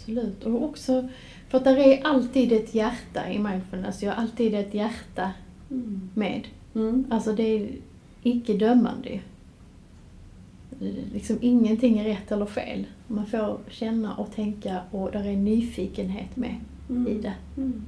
[0.00, 0.44] Absolut.
[0.44, 1.08] Och också,
[1.48, 4.02] för att där är alltid ett hjärta i mindfulness.
[4.02, 5.30] Jag har alltid ett hjärta
[6.14, 6.48] med.
[6.74, 7.06] Mm.
[7.10, 7.68] Alltså det är
[8.22, 9.20] icke dömande
[11.12, 12.86] Liksom ingenting är rätt eller fel.
[13.06, 16.54] Man får känna och tänka och där är nyfikenhet med
[16.90, 17.08] Mm.
[17.12, 17.34] i det.
[17.56, 17.82] Mm.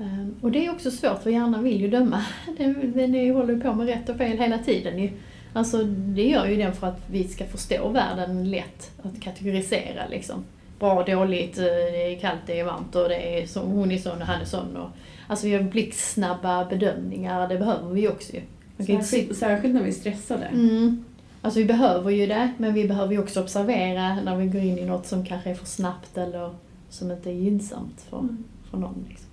[0.00, 2.24] Ehm, Och det är också svårt för hjärnan vill ju döma.
[2.58, 5.10] Den, den håller ju på med rätt och fel hela tiden ju.
[5.52, 10.44] Alltså det gör ju den för att vi ska förstå världen lätt att kategorisera liksom.
[10.82, 13.98] Bra, dåligt, eh, det är kallt, det är varmt och det är så, hon är
[13.98, 14.76] sån och han är sån.
[14.76, 14.88] Och,
[15.26, 18.40] alltså vi har blixtsnabba bedömningar, det behöver vi också ju.
[18.86, 20.44] Särskilt, särskilt när vi är stressade.
[20.44, 21.04] Mm.
[21.42, 24.78] Alltså vi behöver ju det, men vi behöver ju också observera när vi går in
[24.78, 26.50] i något som kanske är för snabbt eller
[26.90, 28.44] som inte är gynnsamt för, Mm.
[28.70, 29.06] för någon.
[29.08, 29.28] Liksom.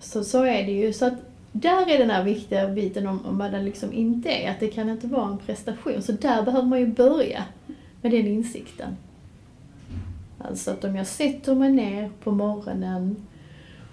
[0.00, 0.92] Så, så är det ju.
[0.92, 1.14] Så att
[1.52, 4.68] där är den här viktiga biten om, om vad den liksom inte är, att det
[4.68, 6.02] kan inte vara en prestation.
[6.02, 7.44] Så där behöver man ju börja
[8.02, 8.96] med den insikten.
[10.48, 13.16] Alltså att om jag sätter mig ner på morgonen,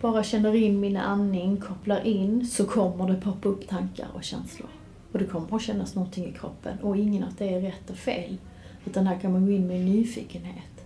[0.01, 4.69] bara känner in min andning, kopplar in, så kommer det poppa upp tankar och känslor.
[5.11, 6.77] Och det kommer att kännas någonting i kroppen.
[6.81, 8.37] Och ingen att det är rätt och fel.
[8.85, 10.85] Utan här kan man gå in med nyfikenhet.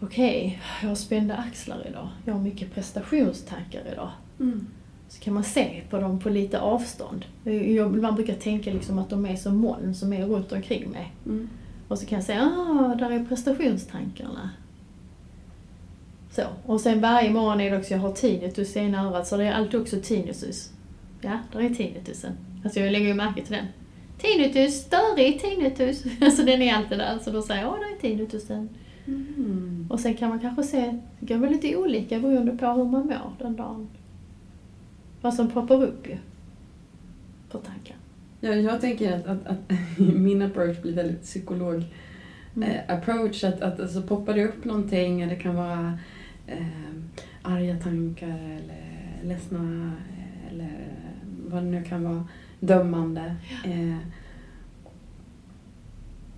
[0.00, 2.08] Okej, jag har spända axlar idag.
[2.24, 4.10] Jag har mycket prestationstankar idag.
[4.40, 4.66] Mm.
[5.08, 7.24] Så kan man se på dem på lite avstånd.
[8.00, 11.12] Man brukar tänka liksom att de är som moln som är runt omkring mig.
[11.26, 11.48] Mm.
[11.90, 14.50] Och så kan jag säga, ah, där är prestationstankarna.
[16.30, 16.42] Så.
[16.66, 19.44] Och sen varje morgon är det också, jag har tinnitus i ena örat, så det
[19.44, 20.72] är alltid också tinnitus.
[21.20, 22.32] Ja, där är tinnitusen.
[22.64, 23.66] Alltså jag lägger ju märke till den.
[24.18, 26.04] Tinnitus, störig tinnitus.
[26.20, 28.68] Alltså den är alltid där, så då säger jag, åh, där är tinnitusen.
[29.06, 29.86] Mm.
[29.90, 33.06] Och sen kan man kanske se, det kan vara lite olika beroende på hur man
[33.06, 33.88] mår den dagen.
[35.20, 36.16] Vad som poppar upp ju.
[37.50, 37.96] På tankar.
[38.40, 39.58] Ja, jag tänker att, att, att
[39.98, 41.84] min approach blir väldigt psykolog
[42.56, 42.70] Mm.
[42.70, 43.44] eh, approach.
[43.44, 45.98] Att, att alltså, poppar det upp någonting, det kan vara
[46.46, 46.66] eh,
[47.42, 49.92] arga tankar eller ledsna
[50.50, 50.70] eller
[51.48, 52.24] vad det nu kan vara,
[52.60, 53.36] dömande.
[53.64, 53.96] Eh,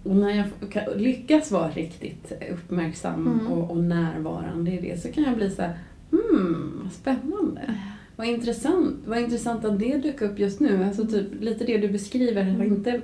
[0.03, 3.47] och när jag kan- lyckas vara riktigt uppmärksam Mm.
[3.47, 5.75] och, och närvarande i det så kan jag bli så här,
[6.11, 7.75] hmm, vad spännande.
[8.23, 10.85] Vad intressant, vad intressant att det dök upp just nu.
[10.85, 12.63] Alltså typ lite det du beskriver, Mm.
[12.63, 13.01] inte,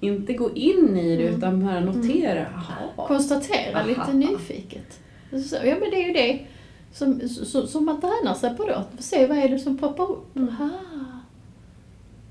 [0.00, 1.36] inte gå in i det Mm.
[1.38, 2.46] utan bara notera.
[2.52, 3.06] Jaha.
[3.08, 3.86] Konstatera Aha.
[3.88, 5.00] lite nyfiket.
[5.30, 6.46] Så, ja men det är ju det.
[6.92, 10.36] Som, som, som man tränar sig på då, se vad är det som poppar upp.
[10.36, 10.48] Mm.
[10.48, 10.70] Aha.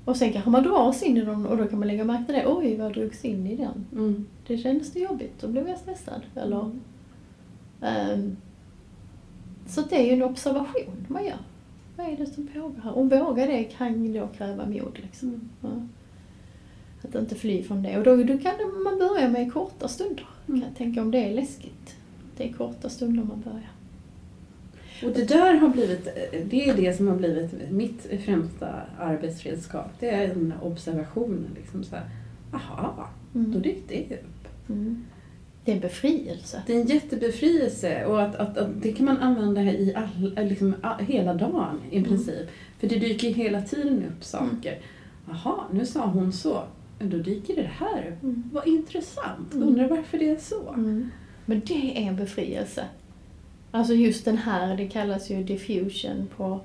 [0.04, 2.34] Och sen kanske man dras in i den och då kan man lägga märke till
[2.34, 2.46] det.
[2.46, 3.86] Oj, vad drogs in i den?
[3.92, 4.26] Mm.
[4.46, 6.20] Det kändes det jobbigt, då blev jag stressad.
[6.36, 6.70] Eller,
[7.82, 8.36] ehm,
[9.66, 11.38] så det är ju en observation man gör.
[12.02, 12.92] Vad är det som pågår här?
[12.92, 14.98] Och våga det kan då kräva mod.
[15.02, 15.28] Liksom.
[15.28, 15.48] Mm.
[15.60, 15.68] Ja.
[17.08, 17.98] Att inte fly från det.
[17.98, 20.26] Och då, då kan man börja med korta stunder.
[20.48, 20.60] Mm.
[20.60, 21.96] Kan jag tänka om det är läskigt.
[22.36, 23.70] Det är korta stunder man börjar.
[25.04, 26.04] Och det där har blivit,
[26.50, 29.90] det är det som har blivit mitt främsta arbetsredskap.
[30.00, 31.46] Det är en observation.
[31.56, 32.04] Liksom så här,
[32.52, 33.62] aha, då Mm.
[33.62, 34.68] dyker det upp.
[34.68, 35.04] Mm.
[35.64, 36.62] Det är en befrielse.
[36.66, 40.74] Det är en jättebefrielse och att, att, att det kan man använda i all, liksom,
[40.98, 42.08] hela dagen i Mm.
[42.08, 42.48] princip.
[42.78, 44.78] För det dyker hela tiden upp saker.
[45.28, 46.62] Jaha, nu sa hon så.
[46.98, 48.22] Då dyker det här upp.
[48.22, 48.50] Mm.
[48.52, 49.52] Vad intressant.
[49.54, 49.68] Mm.
[49.68, 50.68] Undrar varför det är så.
[50.68, 51.10] Mm.
[51.46, 52.84] Men det är en befrielse.
[53.70, 56.60] Alltså just den här, det kallas ju diffusion på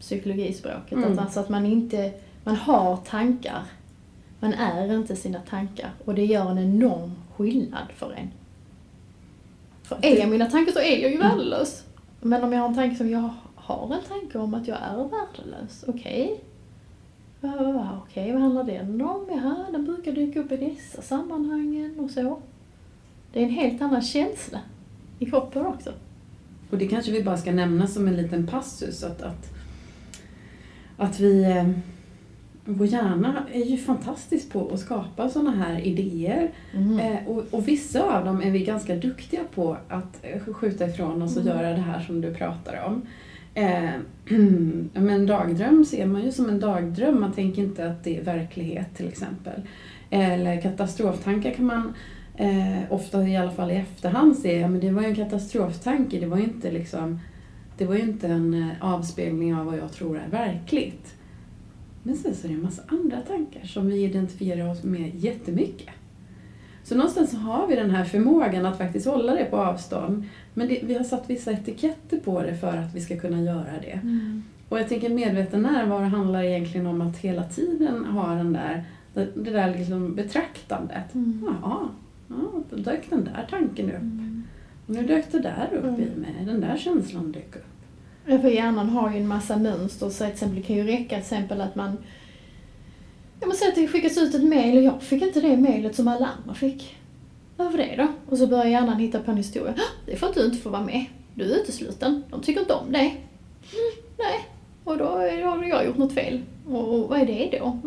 [0.00, 0.92] psykologispråket.
[0.92, 1.12] Mm.
[1.12, 2.12] Att, alltså att man inte,
[2.44, 3.62] man har tankar.
[4.40, 5.90] Man är inte sina tankar.
[6.04, 8.30] Och det gör en enorm skillnad för en.
[9.82, 11.84] För är jag mina tankar så är jag ju värdelös.
[12.20, 14.96] Men om jag har en tanke som jag har en tanke om att jag är
[14.96, 16.40] värdelös, okej.
[17.40, 19.26] Ja, Okej, vad handlar den om?
[19.28, 22.42] Jaha, den brukar dyka upp i dessa sammanhangen och så.
[23.32, 24.60] Det är en helt annan känsla
[25.18, 25.92] i kroppen också.
[26.70, 29.50] Och det kanske vi bara ska nämna som en liten passus att, att,
[30.96, 31.70] att vi, eh,
[32.64, 36.50] vår hjärna är ju fantastisk på att skapa sådana här idéer.
[36.74, 36.98] Mm.
[36.98, 41.22] Eh, och, och vissa av dem är vi ganska duktiga på att eh, skjuta ifrån
[41.22, 41.56] oss och Mm.
[41.56, 43.02] göra det här som du pratar om.
[43.54, 43.90] Eh,
[44.94, 48.24] men en dagdröm ser man ju som en dagdröm, man tänker inte att det är
[48.24, 49.62] verklighet till exempel.
[50.10, 51.94] Eller katastroftankar kan man
[52.36, 56.20] eh, ofta i alla fall i efterhand se, ja, men det var ju en katastroftanke,
[56.20, 57.20] det var ju inte liksom
[57.78, 61.14] det var inte en eh, avspegling av vad jag tror är verkligt.
[62.02, 65.88] Men sen så är det en massa andra tankar som vi identifierar oss med jättemycket.
[66.84, 70.24] Så någonstans så har vi den här förmågan att faktiskt hålla det på avstånd.
[70.54, 73.72] Men det, vi har satt vissa etiketter på det för att vi ska kunna göra
[73.82, 74.00] det.
[74.02, 74.42] Mm.
[74.68, 78.84] Och jag tänker medveten närvaro handlar egentligen om att hela tiden ha den där,
[79.14, 81.14] det, där liksom betraktandet.
[81.14, 81.44] Mm.
[81.62, 81.90] Ja,
[82.28, 84.00] ja, då dök den där tanken upp.
[84.00, 84.42] Mm.
[84.86, 86.00] Och nu dök det där upp Mm.
[86.00, 87.71] i mig, den där känslan dök upp.
[88.26, 91.08] Ja, för hjärnan har ju en massa mönster, så till exempel, det kan ju räcka
[91.08, 91.98] till exempel att man
[93.42, 95.96] jag måste säg att det skickas ut ett mejl och jag fick inte det mejlet
[95.96, 96.96] som alla andra fick.
[97.56, 98.06] Varför det då?
[98.28, 99.74] Och så börjar hjärnan hitta på en historia.
[100.06, 101.04] Det är för att du inte får vara med.
[101.34, 102.24] Du är utesluten.
[102.30, 103.06] De tycker inte om dig.
[103.06, 104.48] Mm, nej.
[104.84, 106.40] Och då då har jag gjort något fel.
[106.68, 107.78] Och, och vad är det då?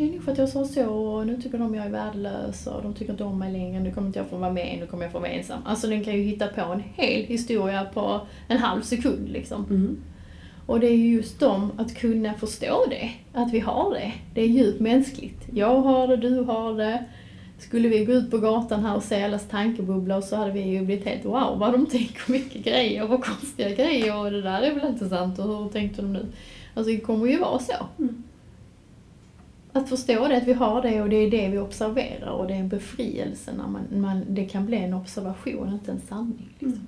[0.00, 2.66] Det är nog för att jag sa så och nu tycker de jag är värdelös
[2.66, 3.80] och de tycker inte om mig längre.
[3.80, 5.58] Nu kommer inte jag få vara med, nu kommer jag få vara ensam.
[5.64, 9.64] Alltså den kan ju hitta på en hel historia på en halv sekund liksom.
[9.64, 9.98] Mm.
[10.66, 14.12] Och det är ju just dem, att kunna förstå det, att vi har det.
[14.34, 15.48] Det är djupt mänskligt.
[15.54, 17.04] Jag har det, du har det.
[17.58, 20.84] Skulle vi gå ut på gatan här och se allas tankebubblor så hade vi ju
[20.84, 24.74] blivit helt wow vad de tänker mycket grejer, vad konstiga grejer och det där är
[24.74, 26.26] väl intressant och hur tänkte de nu?
[26.74, 27.74] Alltså det kommer ju vara så.
[27.98, 28.22] Mm.
[29.72, 32.54] Att förstå det, att vi har det och det är det vi observerar och det
[32.54, 36.56] är en befrielse när man, man det kan bli en observation, inte en sanning.
[36.58, 36.68] Liksom.
[36.68, 36.86] Mm.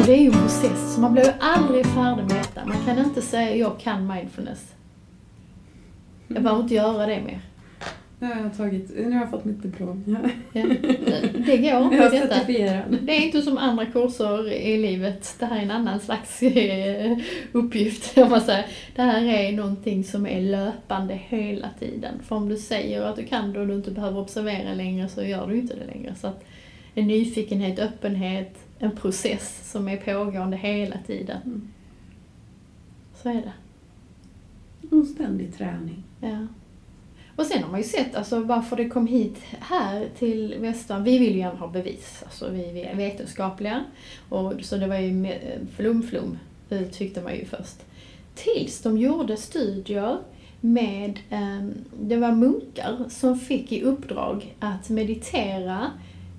[0.00, 2.66] Och det är ju en process, så man blir ju aldrig färdig med detta.
[2.66, 4.77] Man kan inte säga jag kan mindfulness.
[6.28, 7.40] Jag behöver inte göra det mer.
[8.20, 10.04] Nu har jag, tagit, nu har jag fått mitt diplom.
[10.06, 10.30] Ja.
[10.52, 10.66] Ja.
[11.46, 12.96] Det går Jag inte är detta.
[13.02, 15.36] Det är inte som andra kurser i livet.
[15.38, 17.18] Det här är en annan slags eh,
[17.52, 18.18] uppgift.
[18.18, 18.66] Om man säger.
[18.96, 22.14] Det här är någonting som är löpande hela tiden.
[22.22, 25.22] För om du säger att du kan det och du inte behöver observera längre så
[25.22, 26.14] gör du inte det längre.
[26.14, 26.44] Så att
[26.94, 31.38] en nyfikenhet, öppenhet, en process som är pågående hela tiden.
[31.44, 31.68] Mm.
[33.22, 33.52] Så är det.
[34.90, 36.02] En ständig träning.
[36.20, 36.46] Ja.
[37.36, 41.04] Och sen har man ju sett alltså, varför det kom hit här till västan.
[41.04, 43.84] Vi vill ju gärna ha bevis, alltså vi, är vetenskapliga.
[44.28, 45.38] Och, så det var ju
[45.76, 46.38] flum-flum,
[46.70, 47.76] eh, tyckte man ju först.
[48.34, 50.18] Tills de gjorde studier
[50.60, 55.90] med, ehm, det var munkar som fick i uppdrag att meditera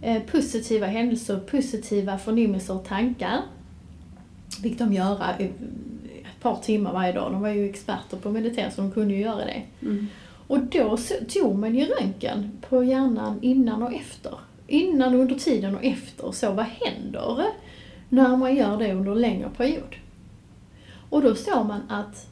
[0.01, 3.41] eh, positiva händelser, positiva förnimmelser och tankar.
[4.63, 5.49] Fick de göra eh,
[6.41, 7.31] par timmar varje dag.
[7.31, 9.61] De var ju experter på att meditera så de kunde ju göra det.
[9.81, 10.07] Mm.
[10.47, 10.97] Och då
[11.27, 14.33] tog man ju röntgen på hjärnan innan och efter.
[14.67, 16.31] Innan, under tiden och efter.
[16.31, 17.45] Så vad händer
[18.09, 19.95] när man gör det under en längre period.
[21.09, 22.27] Och då såg man att,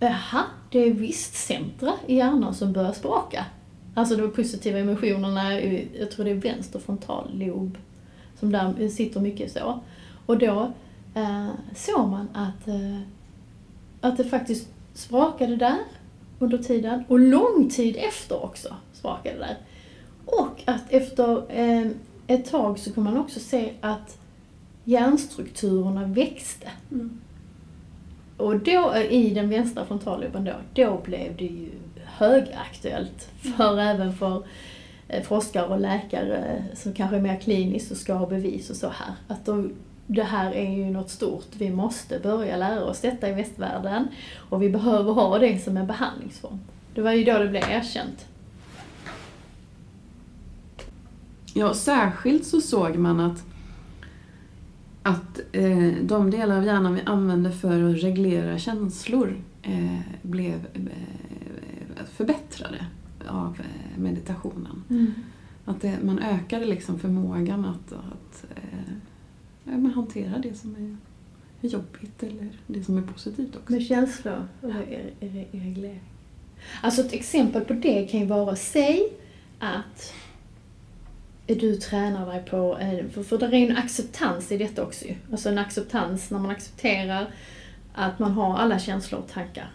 [0.00, 3.44] jaha, det är visst centra i hjärnan som börjar språka.
[3.94, 5.60] Alltså de positiva emotionerna,
[5.98, 7.78] jag tror det är vänster frontallob
[8.38, 9.80] som där sitter mycket så.
[10.26, 10.72] Och då
[11.14, 13.00] eh, såg man att, eh,
[14.00, 15.78] att det faktiskt sprakade där
[16.38, 19.56] under tiden och lång tid efter också sprakade där.
[20.24, 21.90] Och att efter eh,
[22.26, 24.18] ett tag så kunde man också se att
[24.84, 26.68] hjärnstrukturerna växte.
[26.90, 27.20] Mm.
[28.36, 31.70] Och då i den vänstra frontalloben då, då blev det ju
[32.04, 33.86] högaktuellt för mm.
[33.86, 34.42] även för
[35.08, 38.86] eh, forskare och läkare som kanske är mer kliniskt och ska ha bevis och så
[38.86, 39.14] här.
[39.28, 39.72] Att de,
[40.10, 44.08] det här är ju något stort, vi måste börja lära oss detta i västvärlden
[44.48, 46.58] och vi behöver ha det som en behandlingsform.
[46.94, 48.26] Det var ju då det blev erkänt.
[51.54, 53.44] Ja, särskilt så såg man att,
[55.02, 62.04] att eh, de delar av hjärnan vi använder för att reglera känslor eh, blev eh,
[62.16, 62.86] förbättrade
[63.28, 64.84] av eh, meditationen.
[64.90, 65.14] Mm.
[65.64, 68.44] Att det, man ökade liksom förmågan att, att
[69.76, 70.96] men hantera det som är,
[71.68, 73.72] jobbigt eller det som är positivt också.
[73.72, 74.70] Med känslor och
[75.50, 76.00] reglering.
[76.82, 79.12] Alltså ett exempel på det kan ju vara, säg
[79.58, 80.14] att
[81.46, 84.82] eh, du tränar dig på, eh, för, för det är ju en acceptans i detta
[84.82, 85.14] också ju.
[85.30, 87.30] Alltså en acceptans när man accepterar
[87.94, 89.70] att man har alla känslor och tankar.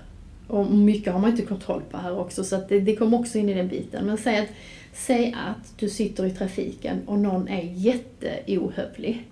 [0.48, 3.38] Och mycket har man inte kontroll på här också, så att det, det kommer också
[3.38, 4.06] in i den biten.
[4.06, 4.50] Men säg att,
[4.94, 9.28] säg att du sitter i trafiken och någon är jätteohövlig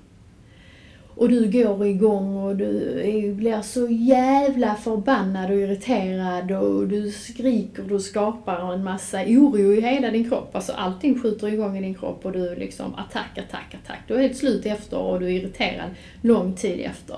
[1.16, 7.84] och du går igång och du blir så jävla förbannad och irriterad och du skriker
[7.84, 10.56] och du skapar en massa oro i hela din kropp.
[10.56, 14.00] Alltså allting skjuter igång i din kropp och du liksom attack, attack, attack.
[14.08, 15.90] Du är helt slut efter och du är irriterad
[16.22, 17.18] lång tid efter.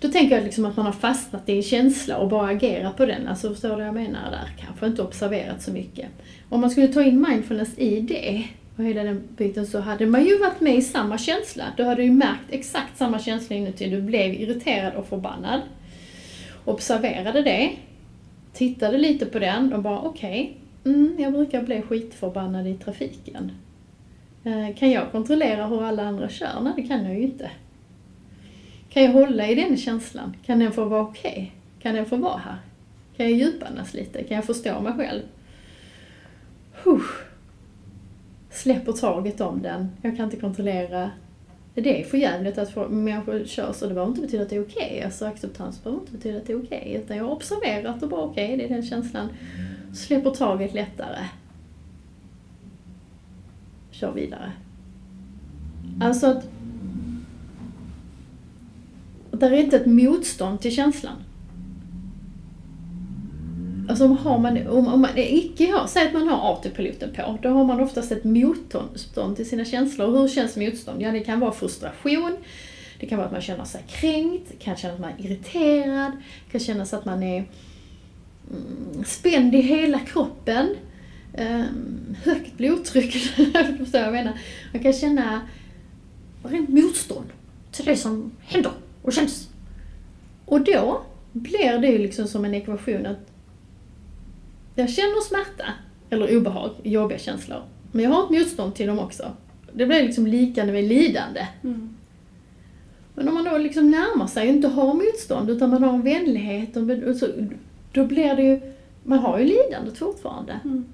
[0.00, 3.06] Då tänker jag liksom att man har fastnat i en känsla och bara agerat på
[3.06, 3.28] den.
[3.28, 4.50] Alltså förstår du vad jag menar där?
[4.58, 6.06] Kanske inte observerat så mycket.
[6.48, 8.44] Om man skulle ta in mindfulness i det
[8.76, 11.64] och hela den biten så hade man ju varit med i samma känsla.
[11.76, 13.90] Du hade ju märkt exakt samma känsla inuti.
[13.90, 15.60] Du blev irriterad och förbannad.
[16.64, 17.72] Observerade det.
[18.52, 23.52] Tittade lite på den och bara okej, okay, mm, jag brukar bli skitförbannad i trafiken.
[24.44, 26.60] Eh, kan jag kontrollera hur alla andra kör?
[26.60, 27.50] Nej, det kan jag ju inte.
[28.88, 30.36] Kan jag hålla i den känslan?
[30.46, 31.32] Kan den få vara okej?
[31.32, 31.46] Okay?
[31.82, 32.56] Kan den få vara här?
[33.16, 34.22] Kan jag djupandas lite?
[34.22, 35.22] Kan jag förstå mig själv?
[36.84, 37.02] Huh
[38.52, 39.88] släpper taget om den.
[40.02, 41.10] Jag kan inte kontrollera.
[41.74, 43.86] Det är för jävligt att människor kör så.
[43.86, 44.86] Det behöver inte betyda att det är okej.
[44.86, 45.02] Okay.
[45.02, 46.78] Alltså acceptans behöver inte betyda att det är okej.
[46.78, 46.94] Okay.
[46.94, 49.28] Utan jag har observerat och bara okej, okay, det är den känslan.
[49.94, 51.26] Släpper taget lättare.
[53.90, 54.52] Kör vidare.
[56.00, 56.48] Alltså att...
[59.30, 61.16] där är inte ett motstånd till känslan.
[63.92, 67.48] Alltså har man, om, om man icke har, säg att man har autopiloten på, då
[67.48, 70.08] har man oftast ett motstånd till sina känslor.
[70.08, 71.02] Och hur känns motstånd?
[71.02, 72.36] Ja, det kan vara frustration,
[73.00, 76.12] det kan vara att man känner sig kränkt, det kan kännas att man är irriterad,
[76.12, 77.36] det kan kännas att man är
[78.50, 80.76] mm, spänd i hela kroppen,
[81.38, 83.12] um, högt blodtryck,
[83.78, 84.32] förstår jag menar.
[84.72, 85.40] Man kan känna
[86.42, 87.26] rent motstånd
[87.72, 89.48] till det som händer och känns.
[90.44, 91.02] Och då
[91.32, 93.31] blir det ju liksom som en ekvation att
[94.74, 95.64] jag känner smärta,
[96.10, 97.62] eller obehag, jobbiga känslor.
[97.92, 99.32] Men jag har ett motstånd till dem också.
[99.72, 101.46] Det blir liksom likande med lidande.
[101.64, 101.96] Mm.
[103.14, 106.02] Men om man då liksom närmar sig och inte har motstånd, utan man har en
[106.02, 107.26] vänlighet, och så,
[107.92, 108.60] då blir det ju,
[109.02, 110.60] man har ju lidandet fortfarande.
[110.64, 110.84] Mm.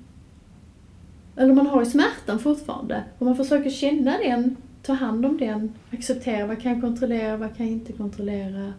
[1.37, 3.05] Eller man har ju smärtan fortfarande.
[3.19, 7.57] Och man försöker känna den, ta hand om den, acceptera, vad kan jag kontrollera, vad
[7.57, 8.73] kan jag inte kontrollera?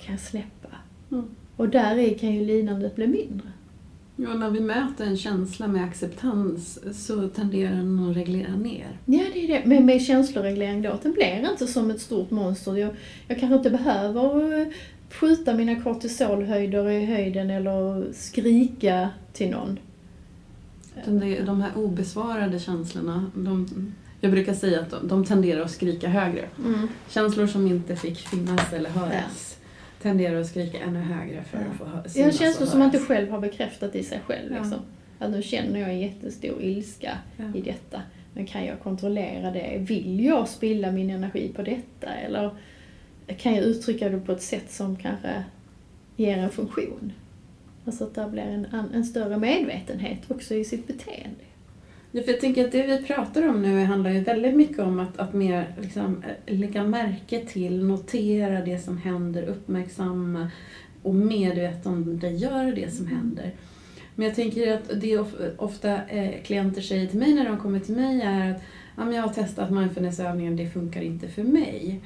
[0.00, 0.68] Kan jag släppa?
[1.10, 1.24] Mm.
[1.56, 3.48] Och där i kan ju lidandet bli mindre.
[4.16, 8.98] Ja, när vi möter en känsla med acceptans så tenderar den att reglera ner.
[9.04, 9.62] Ja, det är det.
[9.66, 12.76] Men med känsloreglering då, den blir inte som ett stort monster.
[12.76, 12.90] Jag,
[13.28, 14.66] jag kanske inte behöver eh,
[15.10, 19.78] skjuta mina kortisolhöjder i höjden eller skrika till någon.
[21.46, 23.68] De, här obesvarade känslorna, de,
[24.20, 26.48] jag brukar säga att de, de tenderar att skrika högre.
[26.66, 26.88] Mm.
[27.08, 29.51] Känslor som inte fick finnas eller höras
[30.02, 33.30] tenderar att skrika ännu högre för att få synas Ja, känslor som man inte själv
[33.30, 34.52] har bekräftat i sig själv.
[34.52, 34.78] Liksom.
[35.18, 37.58] Att nu känner jag en jättestor ilska ja.
[37.58, 38.02] i detta.
[38.34, 39.78] Men kan jag kontrollera det?
[39.78, 42.14] Vill jag spilla min energi på detta?
[42.26, 42.50] Eller
[43.38, 45.44] kan jag uttrycka det på ett sätt som kanske
[46.16, 47.12] ger en funktion?
[47.84, 51.44] Alltså att det blir en, en större medvetenhet också i sitt beteende.
[52.14, 55.00] Ja, för jag tänker att det vi pratar om nu handlar ju väldigt mycket om
[55.00, 60.50] att, att mer liksom, eh, lägga märke till, notera det som händer, uppmärksamma
[61.02, 63.54] och medvetandegöra det som händer.
[64.14, 65.18] Men jag tänker att det
[65.56, 68.50] ofta eh, klienter säger till mig när de kommer till mig är
[68.96, 72.00] att jag har testat mindfulnessövningen, det funkar inte för mig.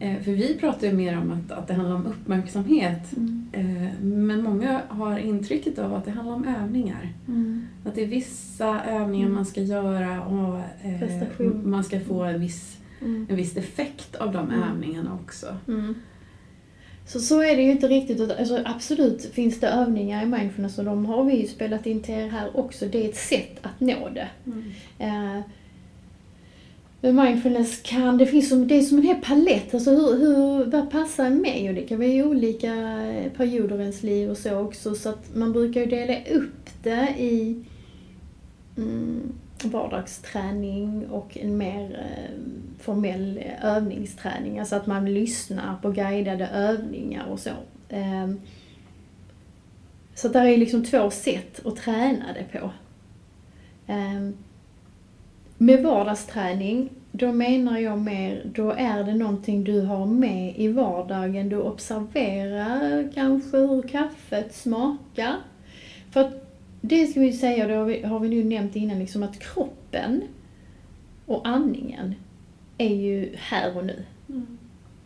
[0.00, 3.16] Eh, för vi pratar ju mer om att, att det handlar om uppmärksamhet.
[3.16, 3.48] Mm.
[3.52, 7.12] Eh, men många har intrycket av att det handlar om övningar.
[7.28, 7.66] Mm.
[7.84, 9.34] Att det är vissa övningar mm.
[9.34, 13.26] man ska göra och eh, man ska få en viss, mm.
[13.30, 14.62] en viss effekt av de mm.
[14.62, 15.56] övningarna också.
[15.68, 15.94] Mm.
[17.06, 18.20] Så så är det ju inte riktigt.
[18.20, 22.14] Alltså, absolut finns det övningar i mindfulness och de har vi ju spelat in till
[22.14, 22.86] er här också.
[22.86, 24.28] Det är ett sätt att nå det
[27.00, 30.64] med mindfulness kan, det finns som, det är som en hel palett, alltså hur, hur,
[30.64, 31.68] vad passar mig?
[31.68, 35.08] Och det kan vara i olika eh, perioder i ens liv och så också, så
[35.08, 37.64] att man brukar ju dela upp det i
[38.76, 39.32] mm,
[39.64, 42.36] vardagsträning och en mer eh,
[42.78, 47.50] formell eh, övningsträning, alltså att man lyssnar på guidade övningar och så.
[47.88, 48.30] Eh,
[50.14, 52.70] så där är liksom två sätt att träna det på.
[53.86, 54.36] Ehm,
[55.62, 61.48] med vardagsträning, då menar jag mer, då är det någonting du har med i vardagen.
[61.48, 65.36] Du observerar kanske hur kaffet smakar.
[66.10, 66.32] För att
[66.80, 70.22] det ska vi säga, det har vi, har vi nu nämnt innan, liksom att kroppen
[71.26, 72.14] och andningen
[72.78, 74.04] är ju här och nu.
[74.28, 74.58] Mm.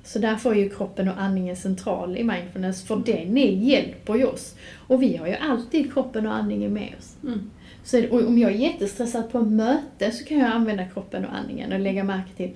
[0.04, 4.24] Så därför är ju kroppen och andningen central i mindfulness, för den är, hjälper ju
[4.24, 4.54] oss.
[4.88, 7.16] Och vi har ju alltid kroppen och andningen med oss.
[7.22, 7.50] Mm.
[7.84, 11.72] Så om jag är jättestressad på ett möte så kan jag använda kroppen och andningen
[11.72, 12.50] och lägga märke till,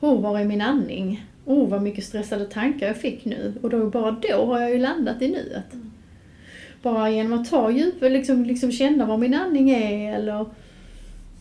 [0.00, 1.26] oh, var är min andning?
[1.44, 3.54] Oh, vad mycket stressade tankar jag fick nu.
[3.62, 5.72] Och då, bara då har jag ju landat i nuet.
[5.72, 5.90] Mm.
[6.82, 10.46] Bara genom att ta djup, liksom, liksom känna var min andning är eller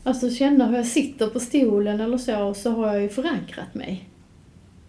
[0.03, 4.09] alltså känna hur jag sitter på stolen eller så, så har jag ju förankrat mig.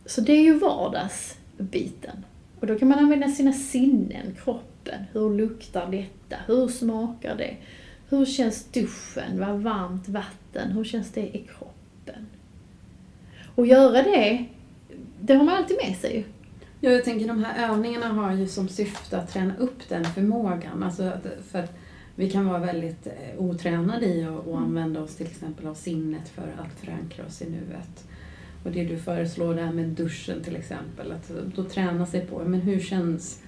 [0.09, 2.25] Så det är ju vardagsbiten.
[2.61, 5.05] Och då kan man använda sina sinnen, kroppen.
[5.13, 6.37] Hur luktar detta?
[6.47, 7.57] Hur smakar det?
[8.09, 9.41] Hur känns duschen?
[9.41, 10.73] Vad varmt vatten?
[10.73, 12.27] Hur känns det i kroppen?
[13.55, 14.45] Och göra det,
[15.21, 16.25] det har man alltid med sig ju.
[16.81, 20.83] Ja, jag tänker de här övningarna har ju som syfte att träna upp den förmågan.
[20.83, 21.13] Alltså
[21.51, 21.79] för att
[22.15, 24.57] vi kan vara väldigt eh, otränade i att mm.
[24.57, 28.08] använda oss till exempel av sinnet för att förankra oss i nuet.
[28.69, 32.61] Och det du föreslår där med duschen till exempel, att då träna sig på, men
[32.61, 33.43] hur känns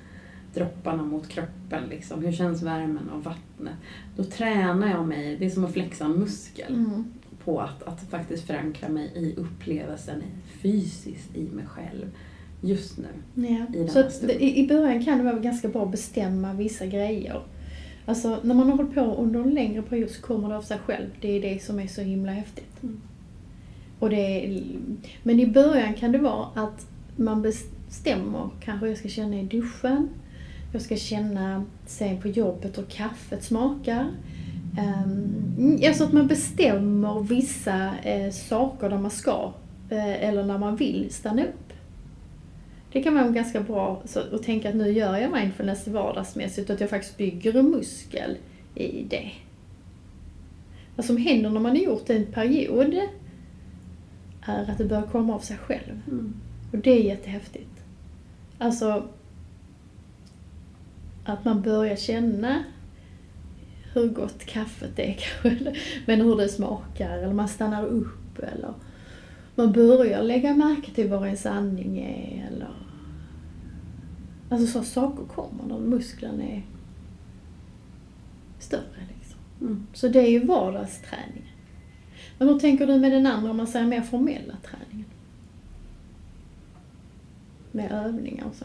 [0.54, 2.24] dropparna mot kroppen, liksom.
[2.24, 3.74] hur känns värmen av vattnet?
[4.16, 7.04] Då tränar jag mig, det är som att flexa en muskel, mm.
[7.44, 10.22] på att, att faktiskt förankra mig i upplevelsen
[10.62, 12.06] fysiskt i mig själv
[12.60, 13.08] just nu.
[13.48, 13.78] Ja.
[13.78, 17.42] I, så det, i början kan det vara ganska bra att bestämma vissa grejer.
[18.06, 20.78] Alltså när man har hållit på under en längre period så kommer det av sig
[20.78, 21.06] själv.
[21.20, 22.82] Det är det som är så himla häftigt.
[22.82, 23.00] Mm.
[24.00, 24.62] Och det är,
[25.22, 26.86] men i början kan det vara att
[27.16, 30.08] man bestämmer, kanske jag ska känna i duschen,
[30.72, 34.06] jag ska känna sen på jobbet hur kaffet smakar.
[34.78, 39.52] Um, alltså att man bestämmer vissa eh, saker där man ska,
[39.90, 41.72] eh, eller när man vill stanna upp.
[42.92, 46.74] Det kan vara ganska bra så, att tänka att nu gör jag mindfulness vardagsmässigt och
[46.74, 48.36] att jag faktiskt bygger en muskel
[48.74, 49.30] i det.
[50.96, 53.00] Vad som händer när man har gjort det en period
[54.42, 56.00] är att det börjar komma av sig själv.
[56.08, 56.34] Mm.
[56.72, 57.84] Och det är jättehäftigt.
[58.58, 59.08] Alltså,
[61.24, 62.64] att man börjar känna
[63.94, 65.12] hur gott kaffet är
[65.42, 65.74] kanske,
[66.06, 68.74] men hur det smakar, eller man stannar upp, eller
[69.54, 72.70] man börjar lägga märke till var ens andning är, eller
[74.50, 76.62] Alltså så saker kommer när musklerna är
[78.58, 79.06] större.
[79.18, 79.40] Liksom.
[79.60, 79.86] Mm.
[79.92, 81.49] Så det är ju vardagsträningen.
[82.40, 85.10] Men hur tänker du med den andra, om man säger mer formella träningen?
[87.72, 88.64] Med övningar och så.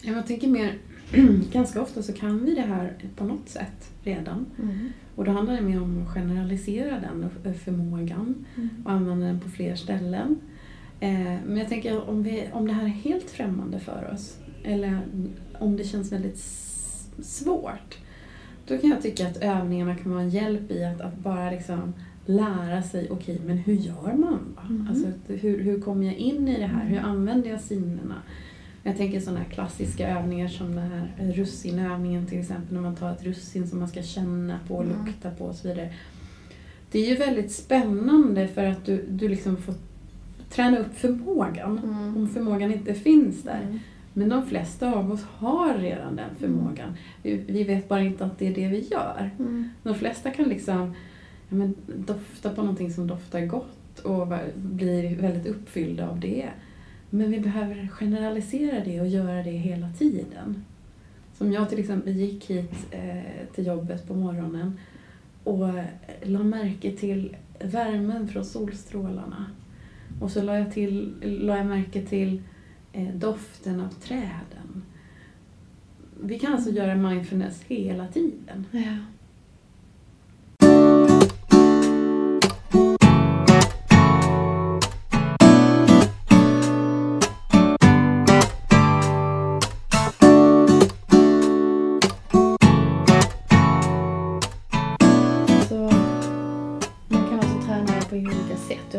[0.00, 0.78] Jag tänker mer,
[1.52, 4.46] ganska ofta så kan vi det här på något sätt redan.
[4.62, 4.92] Mm.
[5.14, 8.68] Och då handlar det mer om att generalisera den förmågan mm.
[8.84, 10.40] och använda den på fler ställen.
[11.00, 15.00] Eh, men jag tänker om, vi, om det här är helt främmande för oss, eller
[15.58, 16.38] om det känns väldigt
[17.22, 17.98] svårt,
[18.68, 21.94] då kan jag tycka att övningarna kan vara en hjälp i att, att bara liksom
[22.26, 24.56] lära sig, okej, okay, men hur gör man?
[24.68, 24.88] Mm.
[24.90, 26.84] Alltså, hur, hur kommer jag in i det här?
[26.84, 28.22] Hur använder jag sinnena?
[28.82, 33.12] Jag tänker sådana här klassiska övningar som den här russinövningen till exempel, när man tar
[33.12, 35.06] ett russin som man ska känna på mm.
[35.06, 35.92] lukta på och så vidare.
[36.90, 39.74] Det är ju väldigt spännande för att du, du liksom får
[40.50, 42.16] träna upp förmågan, mm.
[42.16, 43.62] om förmågan inte finns där.
[43.62, 43.78] Mm.
[44.18, 46.96] Men de flesta av oss har redan den förmågan.
[47.22, 49.30] Vi, vi vet bara inte att det är det vi gör.
[49.38, 49.68] Mm.
[49.82, 50.94] De flesta kan liksom
[51.48, 56.48] ja, men, dofta på någonting som doftar gott och blir väldigt uppfyllda av det.
[57.10, 60.64] Men vi behöver generalisera det och göra det hela tiden.
[61.34, 64.78] Som jag till exempel gick hit eh, till jobbet på morgonen
[65.44, 65.68] och
[66.22, 69.44] la märke till värmen från solstrålarna.
[70.20, 72.42] Och så la jag, till, la jag märke till
[72.92, 74.82] Eh, doften av träden.
[76.20, 78.64] Vi kan alltså göra mindfulness hela tiden.
[78.70, 78.96] Ja.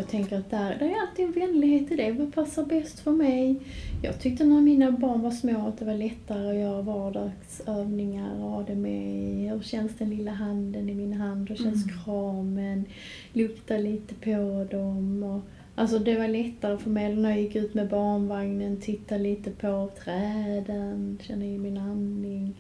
[0.10, 2.12] Tänker att där, det är alltid en vänlighet i det.
[2.12, 3.56] Vad passar bäst för mig?
[4.04, 8.38] Jag tyckte när mina barn var små att det var lättare att göra vardagsövningar.
[8.38, 9.52] Ha det med.
[9.52, 11.50] Hur känns den lilla handen i min hand?
[11.50, 11.98] Hur känns Mm.
[12.06, 12.86] kramen?
[13.34, 15.24] Lukta lite på dem.
[15.24, 15.42] Och,
[15.82, 18.78] alltså det var lättare för mig när jag gick ut med barnvagnen.
[18.82, 21.18] Titta lite på träden.
[21.22, 22.56] Känna i min andning.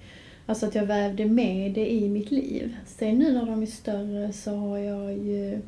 [0.45, 2.75] Alltså att jag vävde med det i mitt liv.
[2.85, 5.59] Sen nu när de är större så har jag ju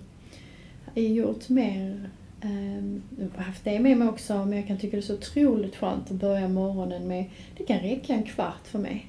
[0.95, 2.09] gjort mer,
[2.43, 3.01] um,
[3.35, 6.17] haft det med mig också, men jag kan tycka det är så otroligt skönt att
[6.17, 7.25] börja morgonen med,
[7.57, 9.07] det kan räcka en kvart för mig.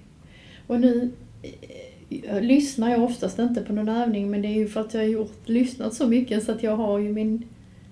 [0.66, 1.10] Och nu
[1.42, 5.00] eh, lyssnar jag oftast inte på någon övning, men det är ju för att jag
[5.00, 7.44] har gjort, lyssnat så mycket så att jag har ju min,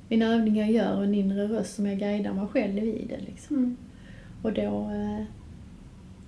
[0.08, 3.20] min övning jag gör och en inre röst som jag guidar mig själv i det
[3.26, 3.76] liksom.
[4.42, 5.24] Och då, eh,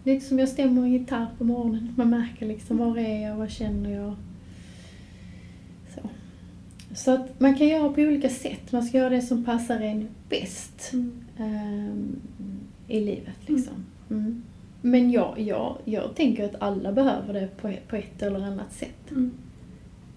[0.05, 1.95] lite som jag stämmer en gitarr på morgonen.
[1.97, 4.15] Man märker liksom, var är jag, vad känner jag?
[6.95, 7.11] Så.
[7.11, 8.73] Att man kan göra på olika sätt.
[8.73, 10.93] Man ska göra det som passar en bäst
[11.39, 12.21] ehm,
[12.89, 13.75] i livet liksom.
[14.11, 14.43] Mm.
[14.83, 19.11] Men jag, jag, jag tänker att alla behöver det på, på ett eller annat sätt.
[19.11, 19.31] Mm.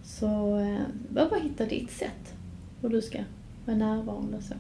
[0.04, 2.34] Så eh, bara bara hitta ditt sätt.
[2.82, 3.20] Hur du ska
[3.66, 4.54] vara närvarande och så.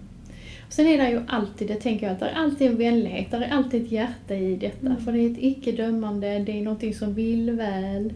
[0.68, 3.32] Och sen är det ju alltid, det tänker jag, att det är alltid en vänlighet,
[3.32, 4.88] det är alltid ett hjärta i detta.
[4.88, 4.98] Mm.
[4.98, 8.14] För det är ett icke-dömande, det är någonting som vill väl.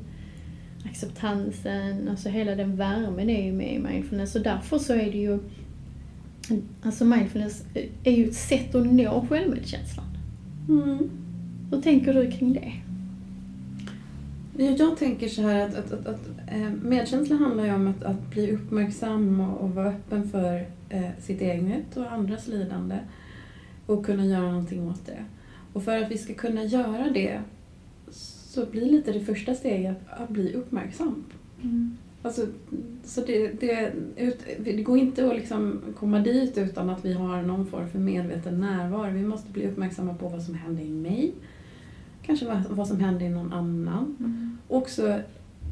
[0.86, 4.36] Acceptansen, alltså hela den värmen är ju med i mindfulness.
[4.36, 5.40] Och därför så är det ju,
[6.82, 7.64] alltså mindfulness
[8.04, 10.06] är ju ett sätt att nå självmedkänslan.
[10.70, 11.10] Mm.
[11.72, 12.74] Hur tänker du kring det?
[14.64, 18.04] Ja, Jag tänker så här att, att, att, att eh, medkänsla handlar ju om att,
[18.04, 23.00] att bli uppmärksam och, och vara öppen för eh, sitt eget och andras lidande
[23.86, 25.26] och kunna göra någonting åt det.
[25.74, 27.40] Och för att vi ska kunna göra det
[28.50, 31.24] så blir lite det första steget att, bli uppmärksam.
[32.22, 32.48] Alltså,
[33.04, 37.42] så det, det, ut, det går inte att liksom komma dit utan att vi har
[37.42, 39.12] någon form för medveten närvaro.
[39.12, 41.34] Vi måste bli uppmärksamma på vad som händer i mig,
[42.22, 44.16] kanske vad, vad som händer i någon annan.
[44.20, 44.58] Mm.
[44.68, 45.20] Också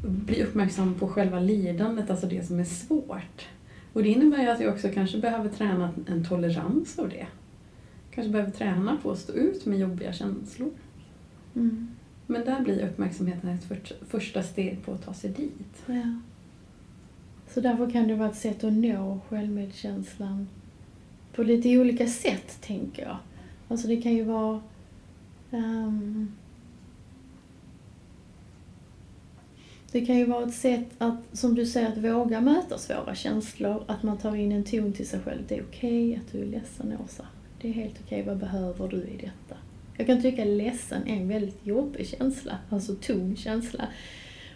[0.02, 3.48] bli uppmärksam på själva lidandet, alltså det som är svårt.
[3.92, 7.26] Och det innebär ju att jag också kanske behöver träna en tolerans av det.
[8.10, 10.70] Kanske behöver träna på att stå ut med jobbiga känslor.
[11.56, 11.88] Mm.
[12.30, 15.82] Men där blir uppmärksamheten ett för, första steg på att ta sig dit.
[15.86, 16.20] Ja.
[17.48, 20.48] Så därför kan det vara ett sätt att nå självmedkänslan
[21.34, 23.16] på lite olika sätt, tänker jag.
[23.68, 24.60] Alltså det kan ju vara...
[25.50, 26.32] Um,
[29.92, 33.84] det kan ju vara ett sätt att, som du säger, att våga möta svåra känslor.
[33.86, 35.42] Att man tar in en ton till sig själv.
[35.48, 37.26] Det är okej att du är ledsen, Åsa.
[37.60, 38.24] Det är helt okej.
[38.26, 39.60] Vad behöver du i detta?
[39.98, 42.58] Jag kan tycka ledsen är en väldigt jobbig känsla.
[42.70, 43.88] Alltså tung känsla.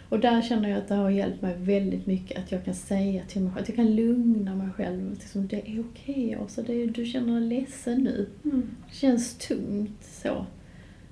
[0.09, 3.23] Och där känner jag att det har hjälpt mig väldigt mycket att jag kan säga
[3.27, 5.13] till mig själv, att jag kan lugna mig själv.
[5.13, 8.29] Liksom, det är okej Åsa, det är, du känner dig ledsen nu.
[8.43, 8.69] Mm.
[8.89, 10.45] Det känns tungt så.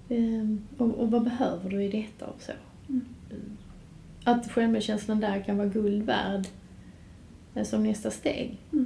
[0.09, 2.51] Ehm, och, och vad behöver du i detta och så.
[2.89, 3.05] Mm.
[4.23, 6.47] Att självmedkänslan där kan vara guld värd
[7.55, 8.57] eh, som nästa steg.
[8.73, 8.85] Mm.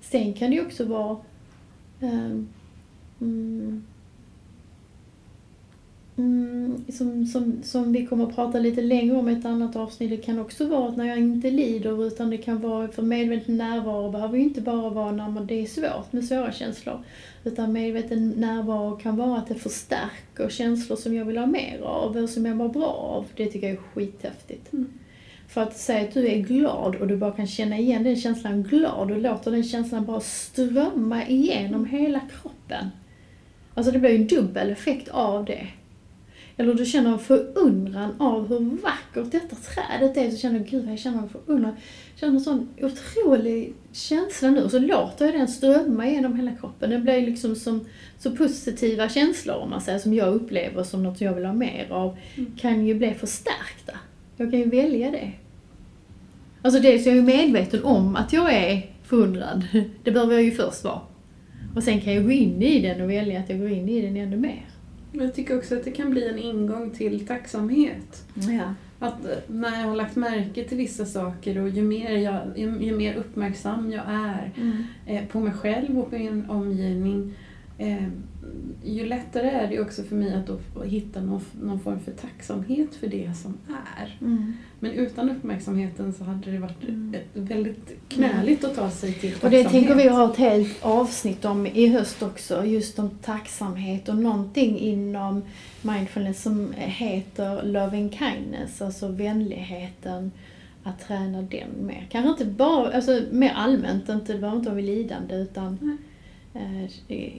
[0.00, 1.16] Sen kan det ju också vara
[2.00, 2.48] ehm,
[6.16, 10.10] mm, som, som, som vi kommer att prata lite längre om i ett annat avsnitt,
[10.10, 13.56] det kan också vara att när jag inte lider utan det kan vara, för medveten
[13.56, 17.04] närvaro behöver ju inte bara vara när man, det är svårt med svåra känslor.
[17.44, 22.16] Utan medveten närvaro kan vara att det förstärker känslor som jag vill ha mer av
[22.16, 23.26] och som jag mår bra av.
[23.36, 24.72] Det tycker jag är skithäftigt.
[24.72, 24.92] Mm.
[25.48, 28.62] För att säga att du är glad och du bara kan känna igen den känslan
[28.62, 32.86] glad och låter den känslan bara strömma igenom hela kroppen.
[33.74, 35.66] Alltså det blir ju en dubbel effekt av det.
[36.56, 40.88] Eller du känner en förundran av hur vackert detta trädet är, så känner du, gud
[40.88, 41.76] jag känner en förundran.
[42.16, 46.90] Känner en sån otrolig känsla nu, och så låter jag den strömma genom hela kroppen.
[46.90, 47.84] Det blir liksom som
[48.18, 51.86] så positiva känslor, om man säger, som jag upplever som något jag vill ha mer
[51.90, 52.52] av, Mm.
[52.60, 53.92] kan ju bli förstärkta.
[54.36, 55.30] Jag kan ju välja det.
[56.62, 59.64] Alltså dels är jag ju medveten om att jag är förundrad.
[60.04, 61.00] Det behöver jag ju först vara.
[61.76, 64.02] Och sen kan jag gå in i den och välja att jag går in i
[64.02, 64.64] den ännu mer.
[65.12, 68.24] Jag tycker också att det kan bli en ingång till tacksamhet.
[68.34, 68.74] Ja.
[68.98, 72.78] Att eh, när jag har lagt märke till vissa saker och ju mer, jag, ju,
[72.80, 74.84] ju mer uppmärksam jag är Mm.
[75.06, 77.34] eh, på mig själv och på min omgivning
[77.82, 78.02] eh,
[78.84, 82.94] ju lättare är det också för mig att då hitta någon, någon form för tacksamhet
[82.94, 83.58] för det som
[83.98, 84.18] är.
[84.20, 84.52] Mm.
[84.80, 87.14] Men utan uppmärksamheten så hade det varit Mm.
[87.34, 89.64] väldigt knöligt att ta sig till Och tacksamhet.
[89.64, 94.16] det tänker vi ha ett helt avsnitt om i höst också, just om tacksamhet och
[94.16, 95.42] någonting inom
[95.82, 100.32] mindfulness som heter loving kindness, alltså vänligheten,
[100.84, 102.06] att träna den mer.
[102.10, 106.06] Kanske inte bara, alltså mer allmänt, inte, det behöver inte vara vid lidande utan eh,
[106.54, 106.90] Eh,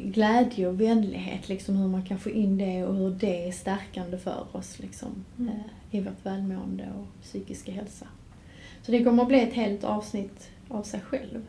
[0.06, 4.18] glädje och vänlighet, liksom hur man kan få in det och hur det är stärkande
[4.18, 5.56] för oss liksom, Mm.
[5.92, 8.06] i vårt välmående och psykiska hälsa.
[8.82, 11.42] Så det kommer att bli ett helt avsnitt av sig själv.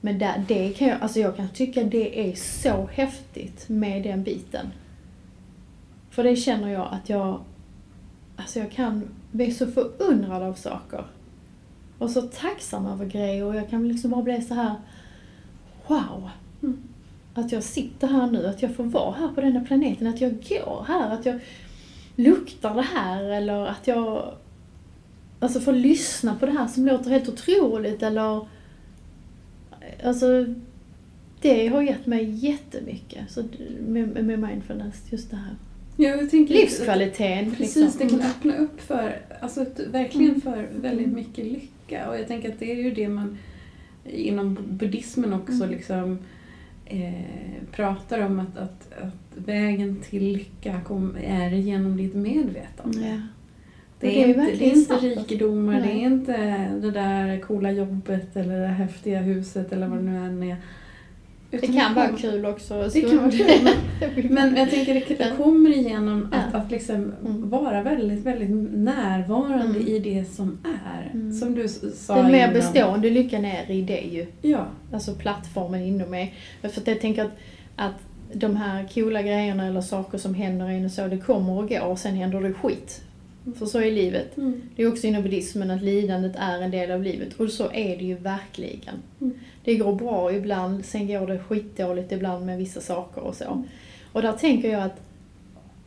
[0.00, 4.22] Men där, det kan jag, alltså jag kan tycka det är så häftigt med den
[4.22, 4.66] biten.
[6.10, 7.40] För det känner jag att jag,
[8.36, 11.04] alltså jag kan bli så förundrad av saker.
[11.98, 14.74] Och så tacksam över grejer och jag kan liksom bara bli så här
[15.86, 16.30] wow.
[16.64, 16.78] Mm.
[17.34, 20.32] Att jag sitter här nu, att jag får vara här på denna planeten, att jag
[20.48, 21.40] går här, att jag
[22.16, 24.34] luktar det här eller att jag
[25.40, 28.46] alltså får lyssna på det här som låter helt otroligt eller
[30.04, 30.26] alltså
[31.40, 33.44] det har gett mig jättemycket så,
[33.80, 35.54] med, med mindfulness, just det här.
[35.96, 36.16] Ja,
[36.48, 37.54] Livskvaliteten.
[37.54, 37.98] Precis, liksom.
[37.98, 38.30] det kan Mm.
[38.30, 40.40] öppna upp för, alltså verkligen Mm.
[40.40, 42.08] för väldigt mycket lycka.
[42.08, 43.38] Och jag tänker att det är ju det man
[44.04, 45.70] inom buddhismen också Mm.
[45.70, 46.18] liksom
[46.86, 47.12] eh,
[47.72, 53.08] pratar om att, att, att vägen till lycka kom, är genom ditt medvetande.
[53.08, 53.20] Ja.
[54.00, 56.00] Det, det är inte, det är inte rikedomar, det Nej.
[56.00, 60.42] är inte det där coola jobbet eller det häftiga huset eller vad det nu än
[60.42, 60.56] är.
[61.60, 62.90] Det kan vara kul också.
[62.92, 63.70] Det kan vara kul,
[64.30, 66.58] men, jag tänker det, det kommer igenom att, Ja.
[66.58, 66.94] att liksom
[67.24, 67.50] Mm.
[67.50, 69.88] vara väldigt, väldigt närvarande Mm.
[69.88, 71.10] i det som är.
[71.14, 71.32] Mm.
[71.32, 74.26] Som du sa Den mer bestående lyckan är i det ju.
[74.50, 74.66] Ja.
[74.92, 76.34] Alltså plattformen inom mig.
[76.60, 77.32] För att jag tänker att,
[77.76, 77.94] att
[78.32, 81.80] de här coola grejerna eller saker som händer en och så, det kommer och går
[81.80, 83.00] och sen händer det skit.
[83.52, 84.36] För så är livet.
[84.36, 84.62] Mm.
[84.76, 87.34] Det är också inom buddhismen att lidandet är en del av livet.
[87.34, 88.94] Och så är det ju verkligen.
[89.20, 89.34] Mm.
[89.64, 93.64] Det går bra ibland, sen går det skitdåligt ibland med vissa saker och så.
[94.12, 95.00] Och där tänker jag att,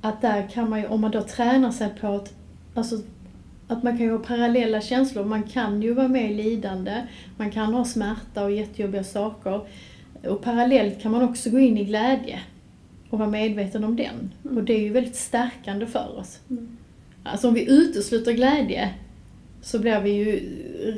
[0.01, 2.33] att där kan man ju, om man då tränar sig på att,
[2.73, 2.95] alltså,
[3.67, 5.25] att man kan ju ha parallella känslor.
[5.25, 9.61] Man kan ju vara med i lidande, man kan ha smärta och jättejobbiga saker.
[10.23, 12.39] Och parallellt kan man också gå in i glädje
[13.09, 14.33] och vara medveten om den.
[14.43, 14.57] Mm.
[14.57, 16.39] Och det är ju väldigt stärkande för oss.
[16.49, 16.77] Mm.
[17.31, 18.93] Alltså om vi utesluter glädje
[19.61, 20.39] så blir vi ju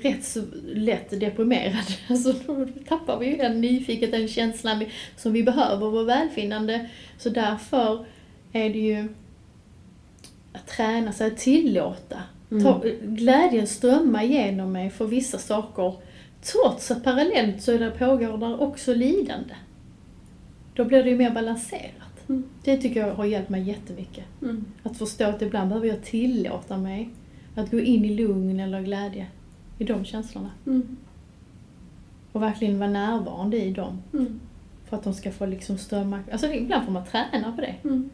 [0.02, 0.42] rätt så
[0.74, 1.84] lätt deprimerade.
[2.10, 4.86] Alltså då tappar vi ju den nyfiket, den känslan
[5.18, 6.90] som vi behöver, vår välfinnande.
[7.18, 8.06] Så därför
[8.52, 9.08] är det ju
[10.54, 12.24] att träna sig, att tillåta.
[12.52, 12.64] Mm.
[12.64, 15.94] Ta, glädjen strömma igenom mig för vissa saker
[16.42, 19.54] trots att parallellt så är det pågår där också lidande.
[20.76, 22.09] Då blir det ju mer balanserat.
[22.30, 22.44] Mm.
[22.64, 24.24] Det tycker jag har hjälpt mig jättemycket.
[24.42, 24.66] Mm.
[24.84, 27.10] Att förstå att ibland behöver jag tillåta mig
[27.56, 29.28] att gå in i lugn eller glädje
[29.78, 30.52] i de känslorna.
[30.66, 30.98] Mm.
[32.32, 34.02] Och verkligen vara närvarande i dem.
[34.14, 34.40] Mm.
[34.86, 36.20] För att de ska få liksom strömma.
[36.32, 37.76] Alltså ibland får man träna på det.
[37.84, 38.10] Mm.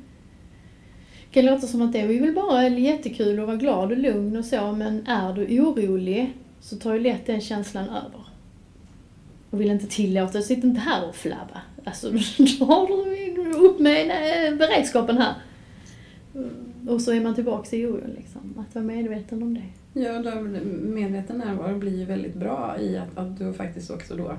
[1.31, 4.37] Det kan låta som att det är väl bara jättekul att vara glad och lugn
[4.37, 8.21] och så, men är du orolig så tar ju lätt den känslan över.
[9.49, 11.61] Och vill inte tillåta, sitt inte här och flabba.
[11.85, 12.09] Alltså,
[12.59, 13.15] då har du
[13.67, 14.07] upp med
[14.57, 15.33] beredskapen här.
[16.87, 18.53] Och så är man tillbaks i oron liksom.
[18.57, 19.99] Att vara medveten om det.
[20.01, 20.41] Ja, då,
[20.89, 24.35] medveten närvaro blir ju väldigt bra i att, att du faktiskt också då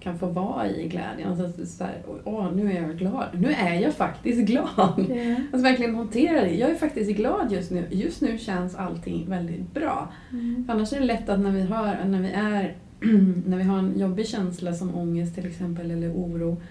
[0.00, 1.28] kan få vara i glädjen.
[1.28, 3.26] Alltså, att så här, åh, nu är jag glad.
[3.32, 5.06] Nu är jag faktiskt glad.
[5.52, 6.54] Alltså verkligen hantera det.
[6.54, 7.86] Jag är faktiskt glad just nu.
[7.90, 10.12] Just nu känns allting väldigt bra.
[10.30, 10.64] Mm.
[10.66, 12.76] För Annars är det lätt att när vi har, när vi är,
[13.46, 16.62] när vi har en jobbig känsla som ångest till exempel eller oro,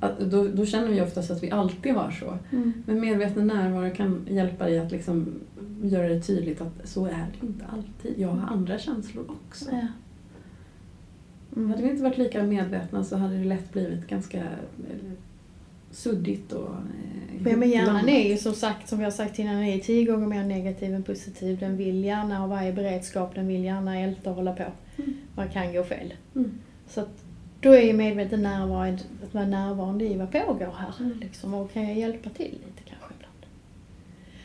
[0.00, 2.38] att då, då känner vi oftast att vi alltid har så.
[2.52, 2.72] Mm.
[2.86, 5.26] Men medveten närvaro kan hjälpa dig att liksom
[5.82, 8.14] göra det tydligt att så är det inte alltid.
[8.18, 9.64] Jag har andra känslor också.
[9.70, 9.86] Ja.
[11.56, 11.70] Mm.
[11.70, 14.42] Hade vi inte varit lika medvetna så hade det lätt blivit ganska
[15.90, 16.68] suddigt och
[17.44, 20.04] eh, men hjärnan är ju som sagt, som vi har sagt innan, den är tio
[20.04, 21.58] gånger mer negativ än positiv.
[21.58, 24.64] Den vill gärna ha varje beredskap, den vill gärna älta och hålla på.
[24.96, 25.14] Mm.
[25.34, 26.14] Vad kan gå fel?
[26.34, 26.50] Mm.
[26.88, 27.24] Så att
[27.60, 30.94] då är ju medveten närvarande, att vara närvarande i vad pågår här.
[31.00, 31.18] Mm.
[31.20, 33.46] Liksom, och kan jag hjälpa till lite kanske ibland?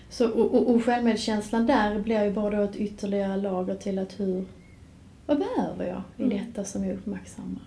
[0.10, 4.20] Så, och, och, och självmedkänslan där blir ju bara då ett ytterligare lager till att
[4.20, 4.46] hur,
[5.26, 6.38] vad behöver jag i Mm.
[6.38, 7.62] detta som jag uppmärksammar?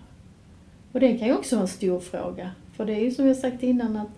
[0.91, 2.51] Och det kan ju också vara en stor fråga.
[2.75, 4.09] För det är ju som jag sagt innan att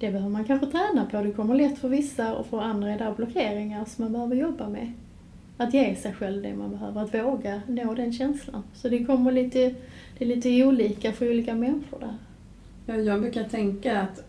[0.00, 1.22] det behöver man kanske träna på.
[1.22, 4.68] Det kommer lätt för vissa och för andra är det blockeringar som man behöver jobba
[4.68, 4.92] med.
[5.56, 8.62] Att ge sig själv det man behöver, att våga nå den känslan.
[8.74, 9.74] Så det kommer lite,
[10.18, 12.16] det är lite olika för olika människor där.
[12.86, 14.24] Ja, jag brukar tänka att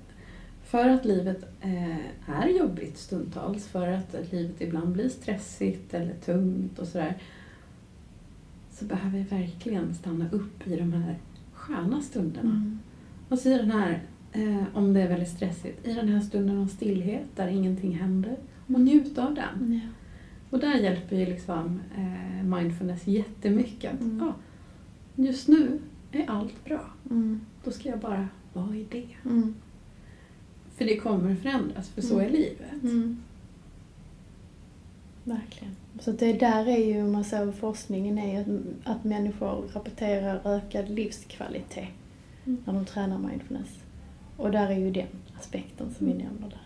[0.64, 6.80] för att livet eh, är jobbigt stundtals, för att livet ibland blir stressigt eller tungt
[6.80, 7.18] och sådär,
[8.72, 11.16] så behöver vi verkligen stanna upp i de här
[11.54, 12.50] sköna stunderna.
[12.50, 12.80] Mm.
[13.30, 14.00] Och så i den här,
[14.32, 18.36] eh, om det är väldigt stressigt, i den här stunden av stillhet där ingenting händer,
[18.68, 19.82] och njuta av den.
[19.84, 19.90] Ja.
[20.50, 24.02] Och där hjälper ju liksom eh, mindfulness jättemycket.
[24.02, 24.20] Mm.
[24.20, 24.34] ja,
[25.16, 25.80] just nu
[26.12, 26.82] är allt bra.
[27.10, 27.42] Mm.
[27.64, 29.08] Då ska jag bara vara i det.
[29.30, 29.56] Mm.
[30.76, 32.26] För det kommer förändras, för så Mm.
[32.26, 32.84] är livet.
[32.84, 33.18] Mm.
[35.24, 35.76] Verkligen.
[36.00, 38.48] Så det där är ju, om man ser forskningen, är att,
[38.84, 41.88] att människor rapporterar ökad livskvalitet
[42.46, 42.62] Mm.
[42.66, 43.70] när de tränar mindfulness.
[44.38, 45.08] Och där är ju den
[45.40, 46.65] aspekten som vi nämner där.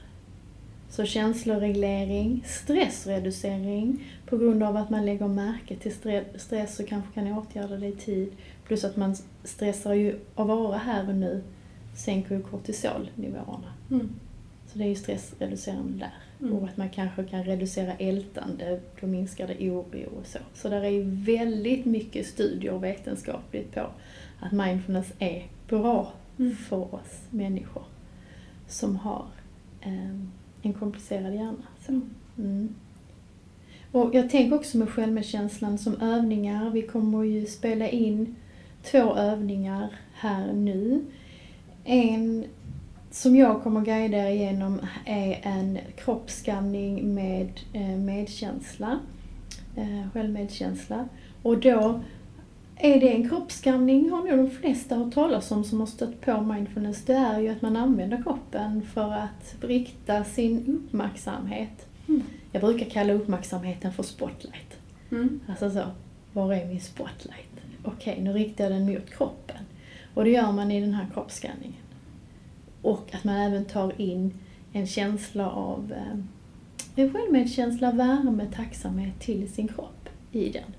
[0.90, 7.14] Så känsloreglering, stressreducering på grund av att man lägger märke till stre- stress och kanske
[7.14, 8.32] kan åtgärda det i tid.
[8.68, 11.44] Plus att man stressar ju att vara här och nu,
[11.96, 13.74] sänker ju kortisolnivåerna.
[13.92, 14.10] Mm.
[14.68, 16.14] Så det är ju stressreducerande där.
[16.48, 16.54] Mm.
[16.54, 20.40] Och att man kanske kan reducera ältande, då minskar det oro och så.
[20.54, 23.88] Så där är ju väldigt mycket studier och vetenskapligt på
[24.40, 26.56] att mindfulness är bra Mm.
[26.56, 27.84] för oss människor
[28.68, 29.26] som har
[29.82, 30.20] eh,
[30.62, 31.64] en komplicerad hjärna.
[31.86, 32.02] Så.
[32.38, 32.76] Mm.
[33.92, 36.70] Och jag tänker också med självmedkänslan som övningar.
[36.70, 38.36] Vi kommer ju spela in
[38.84, 41.06] två övningar här nu.
[41.84, 42.46] En
[43.12, 49.00] som jag kommer guida er igenom är en kroppsskanning med eh, medkänsla,
[49.76, 51.08] eh, självmedkänsla.
[51.42, 52.02] Och då
[52.82, 56.42] är det en kroppsskanning, har nog de flesta hört talas om som har stött på
[56.42, 57.06] mindfulness.
[57.06, 61.88] Det är ju att man använder kroppen för att rikta sin uppmärksamhet.
[62.08, 62.22] Mm.
[62.52, 64.80] Jag brukar kalla uppmärksamheten för spotlight.
[65.12, 65.40] Mm.
[65.48, 65.84] Alltså så,
[66.34, 67.50] var är min spotlight?
[67.84, 69.58] Okej, nu riktar jag den mot kroppen.
[70.14, 71.82] Och det gör man i den här kroppsskanningen.
[72.82, 74.34] Och att man även tar in
[74.74, 76.20] en känsla av eh,
[76.96, 80.76] en självmedkänsla, värme, tacksamhet till sin kropp i den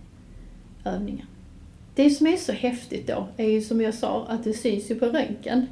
[0.84, 1.26] övningen.
[1.94, 4.94] Det som är så häftigt då är ju som jag sa att det syns ju
[4.94, 5.66] på röntgen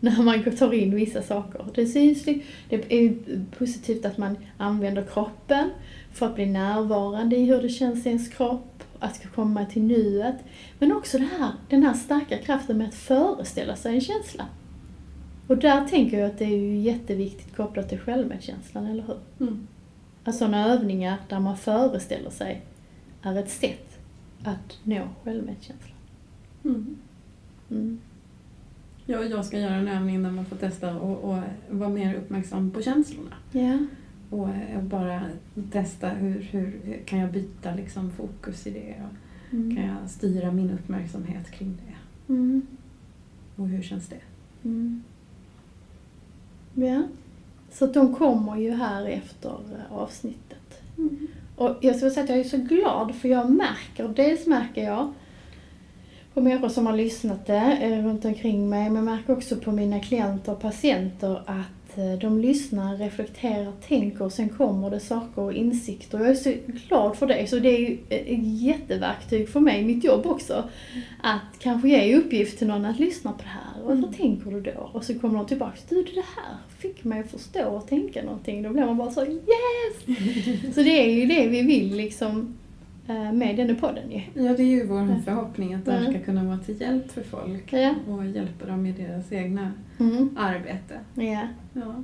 [0.00, 1.66] när man tar in vissa saker.
[1.74, 2.24] Det syns,
[2.68, 3.14] det är
[3.58, 5.70] positivt att man använder kroppen
[6.12, 10.36] för att bli närvarande i hur det känns i ens kropp, att komma till nuet.
[10.78, 14.46] Men också det här, den här starka kraften med att föreställa sig en känsla.
[15.46, 19.46] Och där tänker jag att det är ju jätteviktigt kopplat till självmedkänslan, eller hur?
[19.46, 19.68] Mm.
[20.24, 22.62] Att sådana övningar där man föreställer sig
[23.22, 23.91] är ett sätt
[24.44, 25.96] att nå självmedkänslan.
[26.64, 26.96] Mm.
[27.70, 27.98] Mm.
[29.06, 32.70] Ja, jag ska göra en övning där man får testa och, och vara mer uppmärksam
[32.70, 33.36] på känslorna.
[33.52, 33.78] Ja.
[34.30, 35.22] Och eh, bara
[35.70, 39.16] testa hur, hur kan jag byta liksom fokus i det och
[39.52, 39.76] Mm.
[39.76, 42.32] kan jag styra min uppmärksamhet kring det.
[42.32, 42.66] Mm.
[43.56, 44.20] Och hur känns det?
[44.64, 45.02] Mm.
[46.74, 47.02] Ja.
[47.70, 50.82] Så de kommer ju här efter eh, avsnittet.
[51.56, 55.12] Och jag skulle säga att jag är så glad för jag märker, dels märker jag
[56.34, 60.00] på människor som har lyssnat det runt omkring mig, men jag märker också på mina
[60.00, 65.52] klienter och patienter att eh, de lyssnar, reflekterar, tänker och sen kommer det saker och
[65.52, 66.18] insikter.
[66.18, 66.52] Jag är så
[66.88, 70.64] glad för det, så det är ju ett jätteverktyg för mig i mitt jobb också.
[71.22, 73.84] Att kanske ge uppgift till någon att lyssna på det här.
[73.84, 74.02] Och Mm.
[74.02, 74.90] vad tänker du då?
[74.92, 78.62] Och så kommer de tillbaka, du det här fick mig att förstå och tänka någonting.
[78.62, 80.16] Då blir man bara så yes!
[80.74, 82.54] Så det är ju det vi vill liksom
[83.06, 84.20] med den här podden ju.
[84.44, 85.16] Ja, det är ju vår Ja.
[85.24, 86.12] förhoppning att det här Mm.
[86.12, 87.94] ska kunna vara till hjälp för folk Ja.
[88.08, 90.36] och hjälpa dem i deras egna Mm.
[90.38, 91.00] arbete.
[91.14, 91.94] Ja, Ja,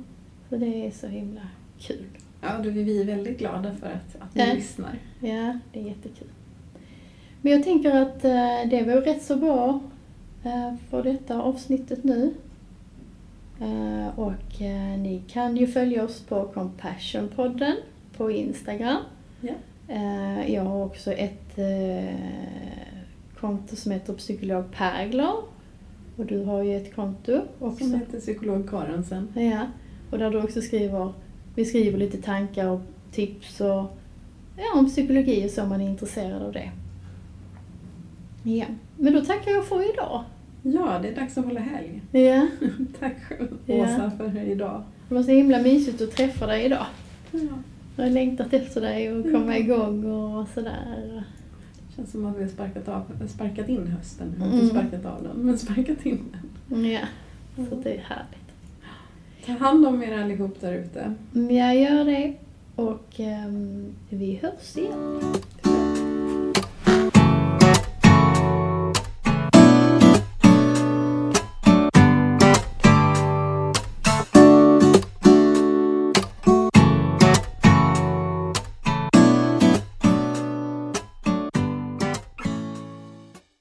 [0.49, 1.41] så det är så himla
[1.79, 2.05] kul.
[2.41, 4.53] ja då är vi väldigt glada för att, att ni Ja.
[4.53, 4.95] lyssnar.
[5.19, 6.27] Ja, det är jättekul.
[7.41, 9.79] Men jag tänker att eh, det var rätt så bra
[10.43, 12.33] eh, för detta avsnittet nu.
[13.61, 17.73] Eh, och eh, ni kan ju följa oss på Compassion-podden
[18.17, 18.97] på Instagram.
[19.41, 19.53] Ja.
[19.89, 22.15] Eh, jag har också ett eh,
[23.39, 25.33] konto som heter psykolog Pergler.
[26.17, 27.83] Och du har ju ett konto också.
[27.83, 29.27] Som heter psykolog Karensen.
[29.35, 29.67] Ja,
[30.11, 31.13] och där du också skriver,
[31.55, 32.81] vi skriver lite tankar och
[33.11, 33.97] tips och
[34.57, 36.71] ja, om psykologi och så om man är intresserad av det.
[38.43, 38.65] Ja,
[38.97, 40.23] men då tackar jag för idag.
[40.63, 42.01] Ja, det är dags att hålla helg.
[42.11, 42.47] Ja,
[42.99, 43.75] Tack själv Ja.
[43.75, 44.83] Åsa för idag.
[45.09, 46.85] det var så himla mysigt att träffa dig idag.
[47.31, 47.39] Ja.
[47.99, 51.23] Jag har längtat efter dig och komma igång och sådär.
[51.95, 54.33] Känns som att vi har sparkat, av, sparkat in hösten.
[54.37, 54.53] Mm.
[54.53, 56.35] Inte sparkat av den, men sparkat in
[56.67, 56.91] den.
[56.91, 56.99] Ja,
[57.55, 58.49] så det är härligt.
[59.45, 61.13] Ta hand om er allihop där ute.
[61.33, 62.33] Jag gör det
[62.75, 65.21] och ehm, vi hörs igen.